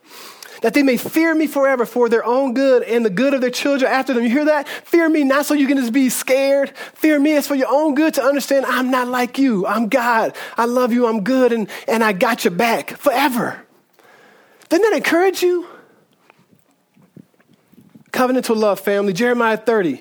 [0.60, 3.48] That they may fear me forever for their own good and the good of their
[3.48, 4.22] children after them.
[4.22, 4.68] You hear that?
[4.68, 6.76] Fear me not so you can just be scared.
[6.92, 9.66] Fear me is for your own good to understand I'm not like you.
[9.66, 10.36] I'm God.
[10.58, 11.06] I love you.
[11.06, 11.54] I'm good.
[11.54, 13.64] And, and I got your back forever.
[14.68, 15.66] Doesn't that encourage you?
[18.14, 19.12] Covenantal love, family.
[19.12, 20.00] Jeremiah 30,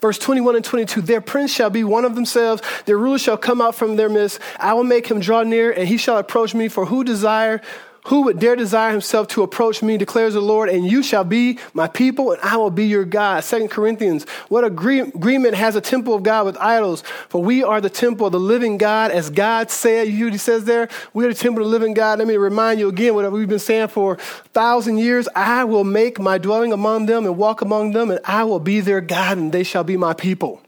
[0.00, 1.00] verse 21 and 22.
[1.00, 2.62] Their prince shall be one of themselves.
[2.84, 4.38] Their ruler shall come out from their midst.
[4.60, 6.68] I will make him draw near, and he shall approach me.
[6.68, 7.60] For who desire,
[8.08, 11.58] Who would dare desire himself to approach me, declares the Lord, and you shall be
[11.74, 13.44] my people, and I will be your God.
[13.44, 17.02] Second Corinthians, what agreement has a temple of God with idols?
[17.28, 20.08] For we are the temple of the living God, as God said.
[20.08, 20.88] You hear what he says there?
[21.12, 22.18] We are the temple of the living God.
[22.18, 24.16] Let me remind you again what we've been saying for a
[24.54, 25.28] thousand years.
[25.36, 28.80] I will make my dwelling among them and walk among them, and I will be
[28.80, 30.62] their God, and they shall be my people.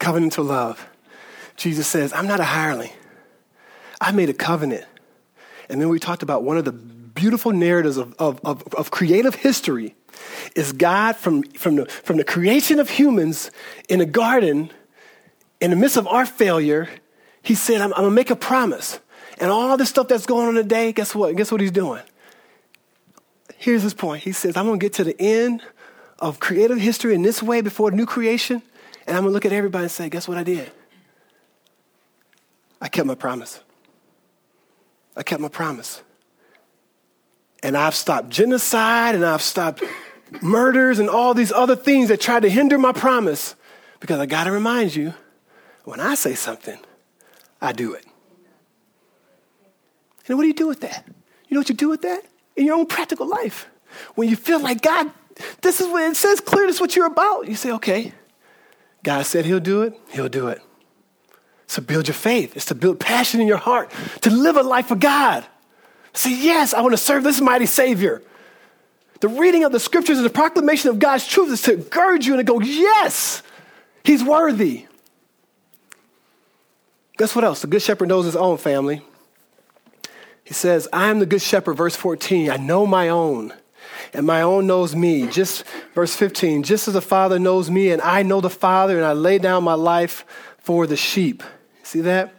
[0.00, 0.88] Covenantal love.
[1.56, 2.92] Jesus says, I'm not a hireling.
[4.00, 4.84] I made a covenant.
[5.68, 9.34] And then we talked about one of the beautiful narratives of, of, of, of, creative
[9.34, 9.94] history
[10.54, 13.50] is God from, from, the, from the creation of humans
[13.88, 14.70] in a garden,
[15.60, 16.88] in the midst of our failure,
[17.42, 19.00] he said, I'm, I'm going to make a promise.
[19.38, 21.34] And all this stuff that's going on today, guess what?
[21.36, 22.02] Guess what he's doing?
[23.56, 24.22] Here's his point.
[24.22, 25.62] He says, I'm going to get to the end
[26.18, 28.62] of creative history in this way before new creation,
[29.06, 30.70] and I'm going to look at everybody and say, guess what I did?
[32.80, 33.60] I kept my promise.
[35.16, 36.02] I kept my promise.
[37.62, 39.82] And I've stopped genocide and I've stopped
[40.42, 43.54] murders and all these other things that tried to hinder my promise
[44.00, 45.14] because I got to remind you
[45.84, 46.78] when I say something,
[47.60, 48.04] I do it.
[50.28, 51.04] And what do you do with that?
[51.48, 52.24] You know what you do with that?
[52.56, 53.68] In your own practical life.
[54.14, 55.10] When you feel like, God,
[55.62, 57.48] this is what it says clear, this is what you're about.
[57.48, 58.12] You say, okay,
[59.02, 60.60] God said he'll do it, he'll do it.
[61.66, 62.56] It's to build your faith.
[62.56, 63.92] It's to build passion in your heart,
[64.22, 65.44] to live a life for God.
[66.12, 68.22] Say, yes, I want to serve this mighty Savior.
[69.20, 72.34] The reading of the scriptures and the proclamation of God's truth is to encourage you
[72.34, 73.42] and to go, yes,
[74.04, 74.86] He's worthy.
[77.18, 77.60] Guess what else?
[77.62, 79.02] The Good Shepherd knows his own family.
[80.44, 82.50] He says, I am the Good Shepherd, verse 14.
[82.50, 83.52] I know my own,
[84.12, 85.26] and my own knows me.
[85.26, 85.64] Just
[85.94, 89.12] verse 15, just as the Father knows me, and I know the Father, and I
[89.12, 90.24] lay down my life
[90.58, 91.42] for the sheep.
[91.86, 92.34] See that?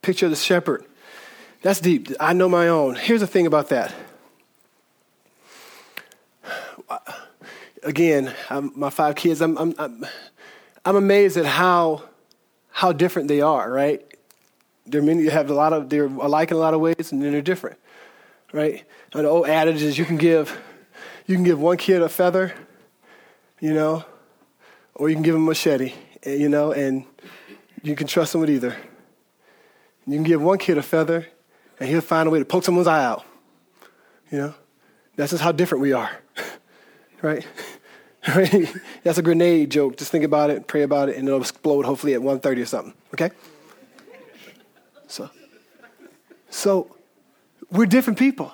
[0.00, 0.86] Picture of the shepherd.
[1.60, 2.08] That's deep.
[2.18, 2.94] I know my own.
[2.94, 3.94] Here's the thing about that.
[7.82, 10.06] Again, I'm, my five kids, I'm, I'm, I'm,
[10.86, 12.02] I'm amazed at how,
[12.70, 14.02] how different they are, right?
[14.86, 17.30] They're many have a lot of they're alike in a lot of ways, and then
[17.32, 17.78] they're different,
[18.54, 18.86] right?
[19.12, 20.58] The old adage is you can give
[21.26, 22.54] you can give one kid a feather,
[23.60, 24.02] you know,
[24.94, 25.92] or you can give him a machete,
[26.26, 27.04] Eh, you know, and
[27.82, 28.76] you can trust him with either.
[30.06, 31.26] You can give one kid a feather,
[31.80, 33.24] and he'll find a way to poke someone's eye out.
[34.30, 34.54] You know,
[35.14, 36.10] that's just how different we are,
[37.22, 37.46] right?
[38.34, 38.74] right?
[39.04, 39.96] That's a grenade joke.
[39.96, 42.94] Just think about it, pray about it, and it'll explode hopefully at 1.30 or something.
[43.14, 43.30] Okay.
[45.06, 45.30] So,
[46.50, 46.96] so
[47.70, 48.52] we're different people,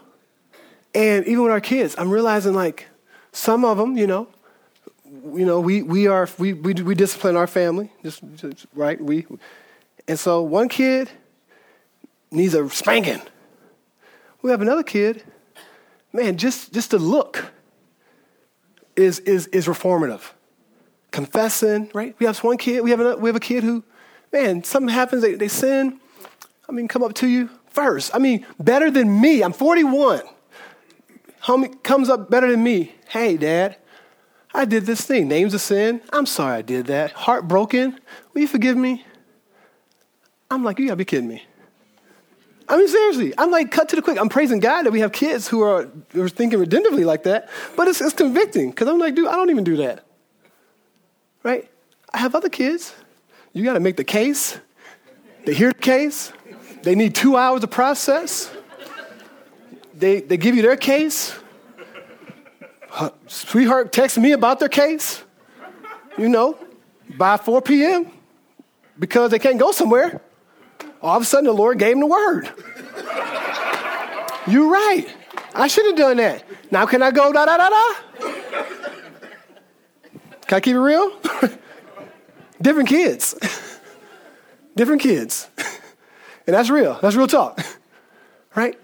[0.94, 2.88] and even with our kids, I'm realizing like
[3.32, 4.28] some of them, you know,
[5.12, 9.00] you know, we, we are, we, we, we discipline our family, just, just, right?
[9.00, 9.26] We,
[10.08, 11.10] and so one kid
[12.30, 13.20] needs a spanking.
[14.40, 15.22] We have another kid,
[16.12, 17.52] man, just, just the look
[18.96, 20.22] is, is, is reformative.
[21.10, 22.16] Confessing, right?
[22.18, 23.84] We have one kid, we have, another, we have a kid who,
[24.32, 26.00] man, something happens, they, they sin,
[26.68, 28.14] I mean, come up to you first.
[28.14, 29.42] I mean, better than me.
[29.42, 30.22] I'm 41.
[31.42, 32.94] Homie comes up better than me.
[33.08, 33.76] Hey, dad,
[34.54, 35.28] I did this thing.
[35.28, 36.00] Names of sin.
[36.12, 37.12] I'm sorry I did that.
[37.12, 37.98] Heartbroken.
[38.32, 39.04] Will you forgive me?
[40.50, 41.42] I'm like, you gotta be kidding me.
[42.68, 44.18] I mean, seriously, I'm like, cut to the quick.
[44.18, 47.48] I'm praising God that we have kids who are, who are thinking redemptively like that,
[47.76, 50.04] but it's, it's convicting because I'm like, dude, I don't even do that.
[51.42, 51.70] Right?
[52.12, 52.94] I have other kids.
[53.52, 54.58] You got to make the case.
[55.44, 56.32] They hear the case.
[56.82, 58.50] They need two hours to process.
[59.94, 61.34] They, they give you their case
[63.26, 65.22] sweetheart texts me about their case,
[66.18, 66.58] you know,
[67.16, 68.10] by 4 p.m.
[68.98, 70.20] because they can't go somewhere.
[71.00, 72.50] All of a sudden, the Lord gave them the word.
[74.46, 75.06] You're right.
[75.54, 76.44] I should have done that.
[76.70, 77.94] Now, can I go da da da da?
[80.46, 81.10] Can I keep it real?
[82.62, 83.34] Different kids.
[84.76, 85.48] Different kids.
[86.44, 86.98] And that's real.
[87.00, 87.64] That's real talk.
[88.56, 88.76] Right?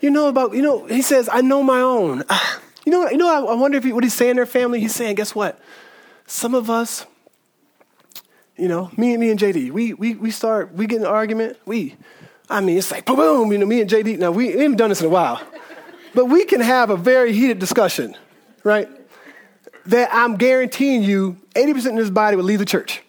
[0.00, 2.24] You know about, you know, he says, I know my own.
[2.86, 3.48] You know, you know.
[3.48, 4.36] I, wonder if he, what he's saying.
[4.36, 4.78] to Their family.
[4.80, 5.60] He's saying, guess what?
[6.26, 7.04] Some of us,
[8.56, 11.58] you know, me and me and JD, we we we start we get an argument.
[11.66, 11.96] We,
[12.48, 13.52] I mean, it's like boom, boom.
[13.52, 14.18] You know, me and JD.
[14.18, 15.42] Now we, we haven't done this in a while,
[16.14, 18.16] but we can have a very heated discussion,
[18.62, 18.88] right?
[19.86, 23.02] That I'm guaranteeing you, 80% of this body will leave the church,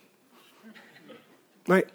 [1.68, 1.88] right?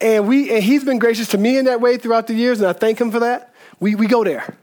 [0.00, 2.68] And we and he's been gracious to me in that way throughout the years, and
[2.68, 3.54] I thank him for that.
[3.78, 4.56] We we go there.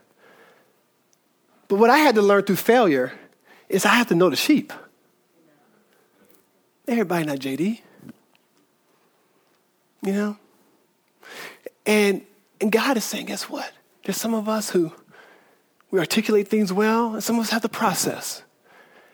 [1.68, 3.11] But what I had to learn through failure
[3.70, 4.72] is I have to know the sheep.
[6.88, 7.82] Everybody not JD.
[10.03, 10.38] You know?
[11.86, 12.22] And,
[12.61, 13.72] and God is saying, guess what?
[14.03, 14.93] There's some of us who
[15.91, 18.43] we articulate things well, and some of us have the process.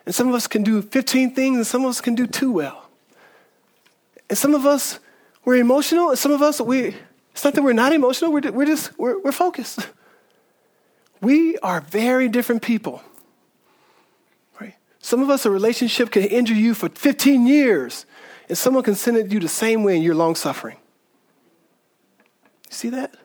[0.05, 2.51] And some of us can do 15 things, and some of us can do two
[2.51, 2.89] well.
[4.29, 4.99] And some of us,
[5.45, 6.95] we're emotional, and some of us, we,
[7.31, 9.87] it's not that we're not emotional, we're, we're just, we're, we're focused.
[11.23, 13.01] We are very different people.
[14.59, 14.75] Right?
[14.99, 18.05] Some of us, a relationship can injure you for 15 years,
[18.49, 20.75] and someone can send it you the same way, and you're long suffering.
[22.69, 23.15] You see that?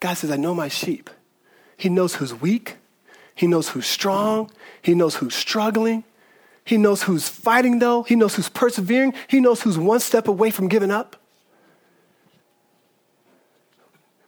[0.00, 1.08] God says, I know my sheep.
[1.76, 2.76] He knows who's weak,
[3.36, 4.50] He knows who's strong,
[4.82, 6.02] He knows who's struggling,
[6.64, 10.50] He knows who's fighting, though, He knows who's persevering, He knows who's one step away
[10.50, 11.14] from giving up.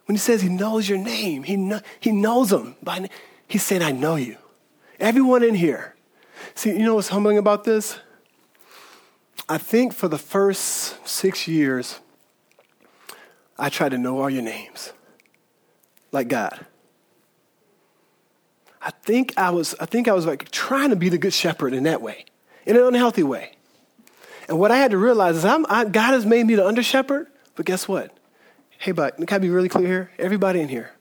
[0.07, 3.09] When He says He knows your name, He, know, he knows them by.
[3.47, 4.37] He's saying, I know you.
[4.99, 5.95] Everyone in here.
[6.55, 7.99] See, you know what's humbling about this?
[9.47, 11.99] I think for the first six years,
[13.57, 14.91] I tried to know all your names
[16.11, 16.65] like God.
[18.81, 21.73] I think I was, I think I was like trying to be the good shepherd
[21.73, 22.25] in that way,
[22.65, 23.53] in an unhealthy way.
[24.47, 26.83] And what I had to realize is I'm, I, God has made me the under
[26.83, 28.16] shepherd, but guess what?
[28.77, 30.11] Hey, but can I be really clear here?
[30.19, 30.91] Everybody in here,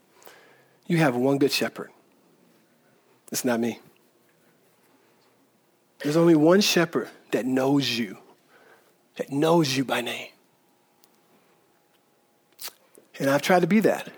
[0.86, 1.90] you have one good shepherd.
[3.30, 3.80] It's not me.
[6.00, 8.18] There's only one shepherd that knows you,
[9.16, 10.28] that knows you by name.
[13.18, 14.10] And I've tried to be that.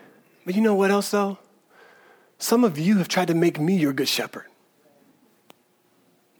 [0.45, 1.39] But you know what else, though?
[2.39, 4.47] Some of you have tried to make me your good shepherd.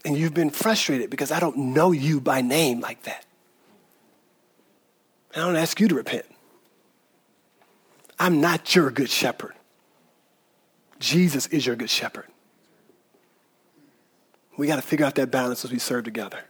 [0.05, 3.25] And you've been frustrated because I don't know you by name like that.
[5.35, 6.25] I don't ask you to repent.
[8.19, 9.55] I'm not your good shepherd.
[10.99, 12.27] Jesus is your good shepherd.
[14.57, 16.41] We got to figure out that balance as we serve together.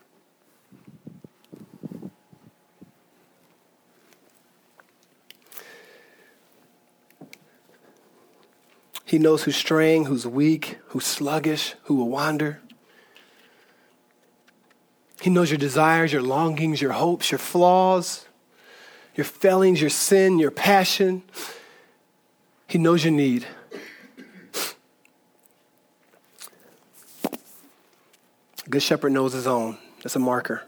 [9.05, 12.61] He knows who's straying, who's weak, who's sluggish, who will wander.
[15.21, 18.27] He knows your desires, your longings, your hopes, your flaws,
[19.15, 21.23] your failings, your sin, your passion.
[22.69, 23.47] He knows your need.
[28.69, 29.79] Good shepherd knows his own.
[30.03, 30.63] That's a marker.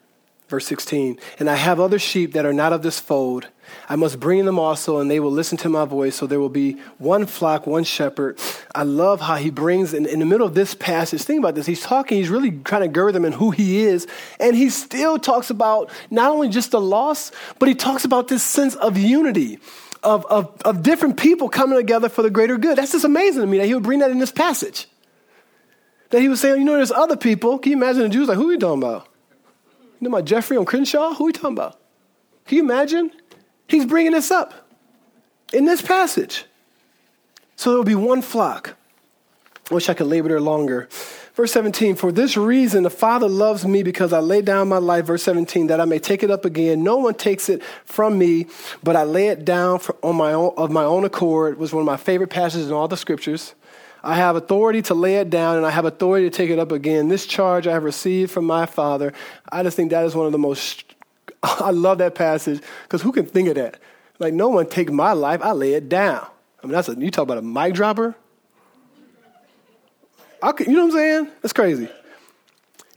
[0.48, 3.46] Verse 16, and I have other sheep that are not of this fold.
[3.88, 6.16] I must bring them also, and they will listen to my voice.
[6.16, 8.36] So there will be one flock, one shepherd.
[8.74, 11.66] I love how he brings, in, in the middle of this passage, think about this.
[11.66, 14.08] He's talking, he's really trying to gird them in who he is.
[14.40, 17.30] And he still talks about not only just the loss,
[17.60, 19.60] but he talks about this sense of unity.
[20.02, 22.78] Of, of, of different people coming together for the greater good.
[22.78, 24.88] That's just amazing to me that he would bring that in this passage.
[26.08, 27.58] That he was saying, you know, there's other people.
[27.58, 29.06] Can you imagine the Jews like, who are you talking about?
[30.00, 31.12] You know my Jeffrey on Crenshaw?
[31.12, 31.78] Who are we talking about?
[32.46, 33.12] Can you imagine?
[33.68, 34.54] He's bringing this up
[35.52, 36.46] in this passage.
[37.56, 38.76] So there will be one flock.
[39.70, 40.88] I wish I could labor there longer.
[41.40, 45.06] Verse 17, for this reason the Father loves me because I lay down my life,
[45.06, 46.82] verse 17, that I may take it up again.
[46.82, 48.46] No one takes it from me,
[48.82, 51.54] but I lay it down for, on my own, of my own accord.
[51.54, 53.54] It was one of my favorite passages in all the scriptures.
[54.04, 56.72] I have authority to lay it down and I have authority to take it up
[56.72, 57.08] again.
[57.08, 59.14] This charge I have received from my Father.
[59.50, 60.84] I just think that is one of the most,
[61.42, 63.78] I love that passage because who can think of that?
[64.18, 66.26] Like, no one take my life, I lay it down.
[66.62, 68.14] I mean, that's a, you talk about a mic dropper.
[70.42, 71.28] I could, you know what I'm saying?
[71.42, 71.88] That's crazy.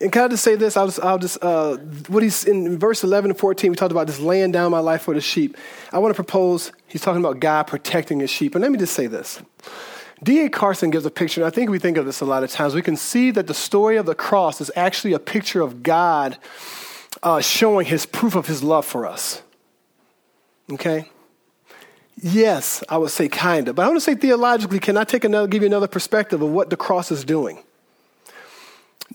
[0.01, 0.75] And can I just say this?
[0.75, 1.77] I'll just, I'll just uh,
[2.07, 5.03] what he's in verse 11 and 14, we talked about just laying down my life
[5.03, 5.55] for the sheep.
[5.91, 8.55] I want to propose, he's talking about God protecting his sheep.
[8.55, 9.41] And let me just say this.
[10.21, 10.49] D.A.
[10.49, 12.75] Carson gives a picture, and I think we think of this a lot of times.
[12.75, 16.37] We can see that the story of the cross is actually a picture of God
[17.21, 19.41] uh, showing his proof of his love for us.
[20.71, 21.09] Okay?
[22.25, 23.75] Yes, I would say kind of.
[23.75, 26.51] But I want to say theologically, can I take another, give you another perspective of
[26.51, 27.61] what the cross is doing?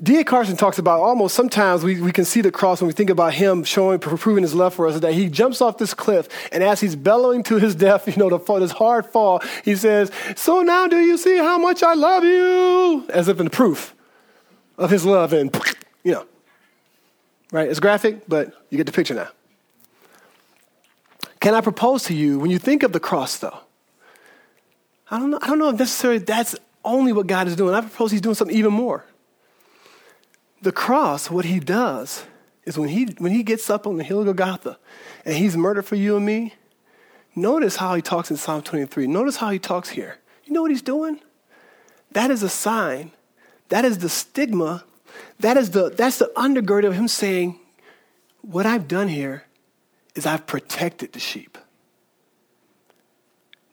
[0.03, 0.25] D.A.
[0.25, 3.33] Carson talks about almost sometimes we, we can see the cross when we think about
[3.33, 6.83] him showing, proving his love for us, that he jumps off this cliff, and as
[6.83, 10.87] he's bellowing to his death, you know, the, this hard fall, he says, So now
[10.87, 13.07] do you see how much I love you?
[13.09, 13.95] As if in proof
[14.77, 15.59] of his love, and,
[16.05, 16.27] you know,
[17.53, 17.69] right?
[17.71, 19.29] It's graphic, but you get the picture now.
[21.41, 23.61] Can I propose to you, when you think of the cross, though,
[25.11, 27.75] I don't know, I don't know if necessarily that's only what God is doing.
[27.75, 29.05] I propose he's doing something even more
[30.63, 32.25] the cross, what he does
[32.65, 34.79] is when he, when he gets up on the hill of Golgotha
[35.25, 36.55] and he's murdered for you and me,
[37.35, 39.07] notice how he talks in Psalm 23.
[39.07, 40.19] Notice how he talks here.
[40.45, 41.21] You know what he's doing?
[42.13, 43.13] That is a sign.
[43.69, 44.85] That is the stigma.
[45.41, 47.59] That is the, that's the undergird of him saying,
[48.43, 49.45] What I've done here
[50.19, 51.57] is I've protected the sheep.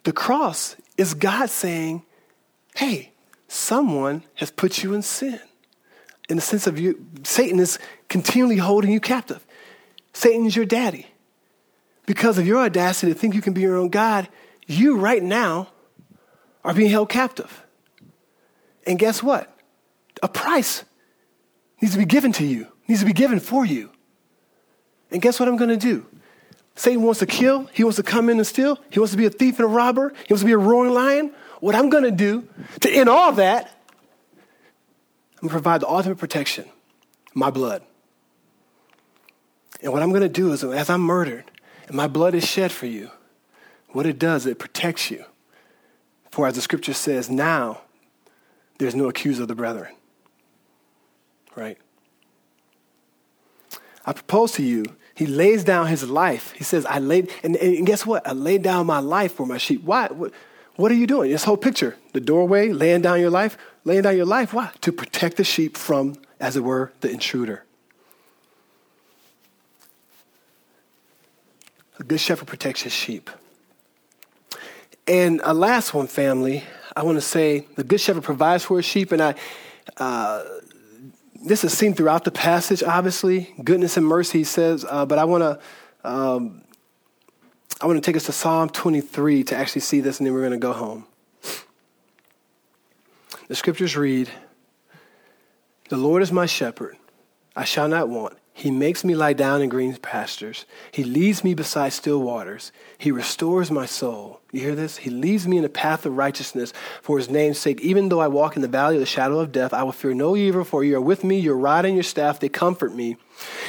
[0.04, 2.04] The cross is God saying,
[2.76, 3.12] hey,
[3.48, 5.40] someone has put you in sin.
[6.30, 9.46] In the sense of you, Satan is continually holding you captive.
[10.14, 11.08] Satan's your daddy.
[12.06, 14.30] Because of your audacity to think you can be your own God,
[14.68, 15.70] you right now
[16.64, 17.64] are being held captive.
[18.86, 19.52] And guess what?
[20.22, 20.86] A price
[21.82, 23.90] needs to be given to you, needs to be given for you.
[25.10, 26.06] And guess what I'm going to do?
[26.76, 29.26] Satan wants to kill, he wants to come in and steal, he wants to be
[29.26, 31.34] a thief and a robber, he wants to be a roaring lion.
[31.62, 32.48] What I'm going to do
[32.82, 33.72] to end all that,
[35.36, 36.66] I'm going to provide the ultimate protection
[37.34, 37.84] my blood.
[39.84, 41.52] And what I'm going to do is, as I'm murdered
[41.88, 43.12] and my blood is shed for you,
[43.90, 45.26] what it does, it protects you.
[46.32, 47.82] For as the scripture says, now
[48.80, 49.94] there's no accuser of the brethren.
[51.56, 51.78] Right?
[54.06, 54.86] I propose to you,
[55.16, 56.52] he lays down his life.
[56.52, 58.28] He says, I laid, and, and guess what?
[58.28, 59.82] I laid down my life for my sheep.
[59.84, 60.08] Why?
[60.08, 60.34] What,
[60.76, 61.32] what are you doing?
[61.32, 64.54] This whole picture, the doorway, laying down your life, laying down your life.
[64.54, 64.72] Why?
[64.82, 67.64] To protect the sheep from, as it were, the intruder.
[71.98, 73.30] A good shepherd protects his sheep.
[75.08, 78.86] And a last one, family, I want to say the good shepherd provides for his
[78.86, 79.36] sheep, and I.
[79.98, 80.44] Uh,
[81.46, 83.54] this is seen throughout the passage, obviously.
[83.64, 85.60] Goodness and mercy, he says, uh, but I want to
[86.08, 86.62] um,
[87.82, 90.42] I want to take us to Psalm 23 to actually see this, and then we're
[90.42, 91.06] going to go home.
[93.48, 94.30] The scriptures read
[95.90, 96.98] The Lord is my shepherd,
[97.56, 98.38] I shall not want.
[98.54, 100.66] He makes me lie down in green pastures.
[100.92, 102.72] He leads me beside still waters.
[102.98, 104.40] He restores my soul.
[104.56, 104.96] You hear this?
[104.96, 107.82] He leads me in a path of righteousness for his name's sake.
[107.82, 110.14] Even though I walk in the valley of the shadow of death, I will fear
[110.14, 111.38] no evil, for you are with me.
[111.38, 113.18] Your rod and your staff, they comfort me.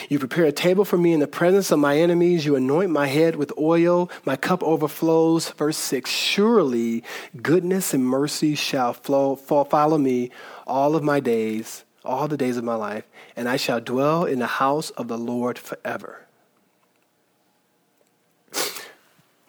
[0.08, 2.46] You prepare a table for me in the presence of my enemies.
[2.46, 4.08] You anoint my head with oil.
[4.24, 5.50] My cup overflows.
[5.50, 7.02] Verse 6 Surely
[7.42, 10.30] goodness and mercy shall flow, follow me
[10.68, 13.02] all of my days all the days of my life,
[13.34, 16.25] and I shall dwell in the house of the Lord forever.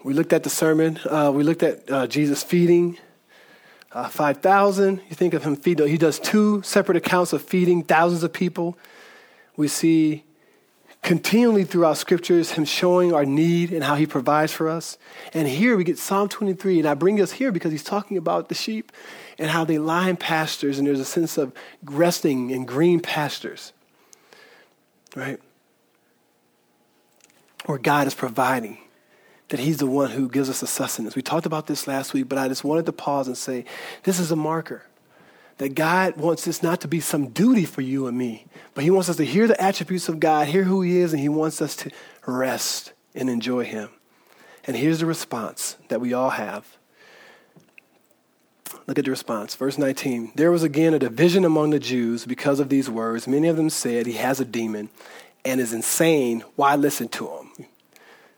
[0.03, 0.99] We looked at the sermon.
[1.09, 2.97] Uh, we looked at uh, Jesus feeding
[3.91, 5.01] uh, 5,000.
[5.09, 8.77] You think of him feeding, he does two separate accounts of feeding thousands of people.
[9.55, 10.23] We see
[11.01, 14.97] continually throughout scriptures him showing our need and how he provides for us.
[15.33, 18.49] And here we get Psalm 23, and I bring us here because he's talking about
[18.49, 18.91] the sheep
[19.39, 23.71] and how they lie in pastures, and there's a sense of resting in green pastures,
[25.15, 25.39] right?
[27.65, 28.79] Where God is providing,
[29.49, 31.15] that He's the one who gives us the sustenance.
[31.15, 33.65] We talked about this last week, but I just wanted to pause and say
[34.03, 34.83] this is a marker
[35.57, 38.91] that God wants this not to be some duty for you and me, but He
[38.91, 41.61] wants us to hear the attributes of God, hear who He is, and He wants
[41.61, 41.91] us to
[42.25, 43.89] rest and enjoy Him.
[44.65, 46.77] And here's the response that we all have
[48.87, 49.53] Look at the response.
[49.55, 50.31] Verse 19.
[50.35, 53.27] There was again a division among the Jews because of these words.
[53.27, 54.89] Many of them said he has a demon
[55.43, 56.43] and is insane.
[56.55, 57.51] Why listen to him?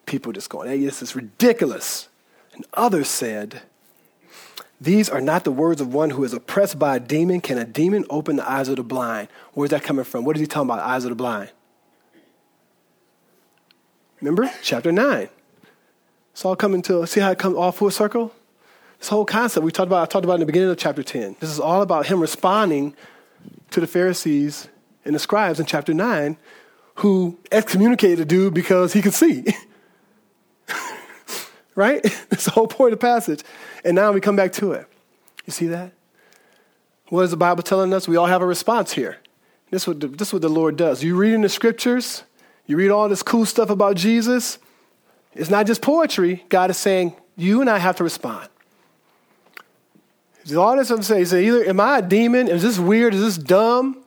[0.10, 2.10] People just going, hey, this is ridiculous.
[2.55, 3.62] And others said,
[4.82, 7.41] These are not the words of one who is oppressed by a demon.
[7.41, 9.28] Can a demon open the eyes of the blind?
[9.53, 10.26] Where's that coming from?
[10.26, 11.51] What is he talking about, eyes of the blind?
[14.20, 14.49] Remember?
[14.64, 15.30] Chapter 9.
[16.32, 18.34] It's all coming to, see how it comes all full circle?
[18.97, 21.36] This whole concept we talked about, I talked about in the beginning of chapter 10.
[21.39, 22.95] This is all about him responding
[23.70, 24.70] to the Pharisees
[25.05, 26.36] and the scribes in chapter 9
[26.95, 29.45] who excommunicated the dude because he could see.
[31.80, 32.04] right?
[32.30, 33.42] That's the whole point of the passage.
[33.84, 34.86] And now we come back to it.
[35.46, 35.92] You see that?
[37.08, 38.08] What is the Bible telling us?
[38.08, 39.18] We all have a response here.
[39.72, 41.04] This is what the, this is what the Lord does.
[41.04, 42.24] You read in the scriptures,
[42.68, 44.60] you read all this cool stuff about Jesus.
[45.34, 46.44] It's not just poetry.
[46.50, 48.50] God is saying, you and I have to respond.
[50.56, 52.48] All this I'm saying is either am I a demon?
[52.48, 53.14] Is this weird?
[53.14, 54.04] Is this dumb?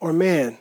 [0.00, 0.58] Or man,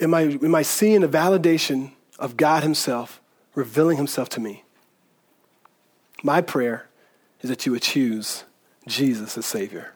[0.00, 3.21] am I, am I seeing the validation of God Himself
[3.54, 4.64] revealing Himself to me?
[6.22, 6.88] My prayer
[7.40, 8.44] is that you would choose
[8.86, 9.94] Jesus as Savior.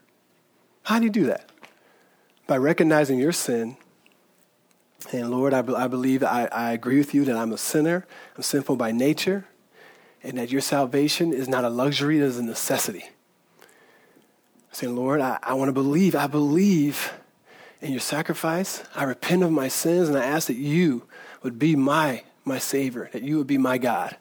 [0.84, 1.50] How do you do that?
[2.46, 3.76] By recognizing your sin.
[5.12, 8.06] And Lord, I, I believe, I, I agree with you that I'm a sinner.
[8.36, 9.46] I'm sinful by nature
[10.26, 13.04] and that your salvation is not a luxury, it is a necessity.
[14.72, 16.16] Saying, Lord, I, I want to believe.
[16.16, 17.12] I believe
[17.80, 18.82] in your sacrifice.
[18.94, 21.04] I repent of my sins, and I ask that you
[21.42, 24.16] would be my, my Savior, that you would be my God,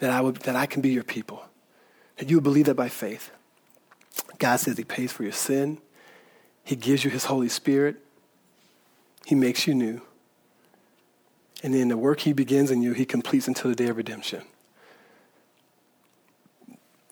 [0.00, 1.44] that I, would, that I can be your people,
[2.16, 3.30] that you would believe that by faith.
[4.38, 5.78] God says He pays for your sin,
[6.64, 7.96] He gives you His Holy Spirit,
[9.26, 10.00] He makes you new.
[11.62, 14.42] And then the work he begins in you, he completes until the day of redemption.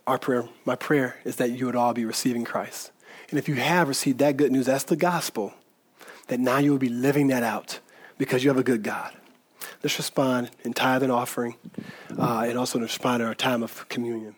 [0.07, 2.91] Our prayer, my prayer is that you would all be receiving Christ.
[3.31, 5.55] And if you have received that good news, that's the gospel,
[6.27, 7.79] that now you will be living that out
[8.19, 9.13] because you have a good God.
[9.83, 11.55] Let's respond in tithe and offering
[12.19, 14.37] uh, and also respond in our time of communion.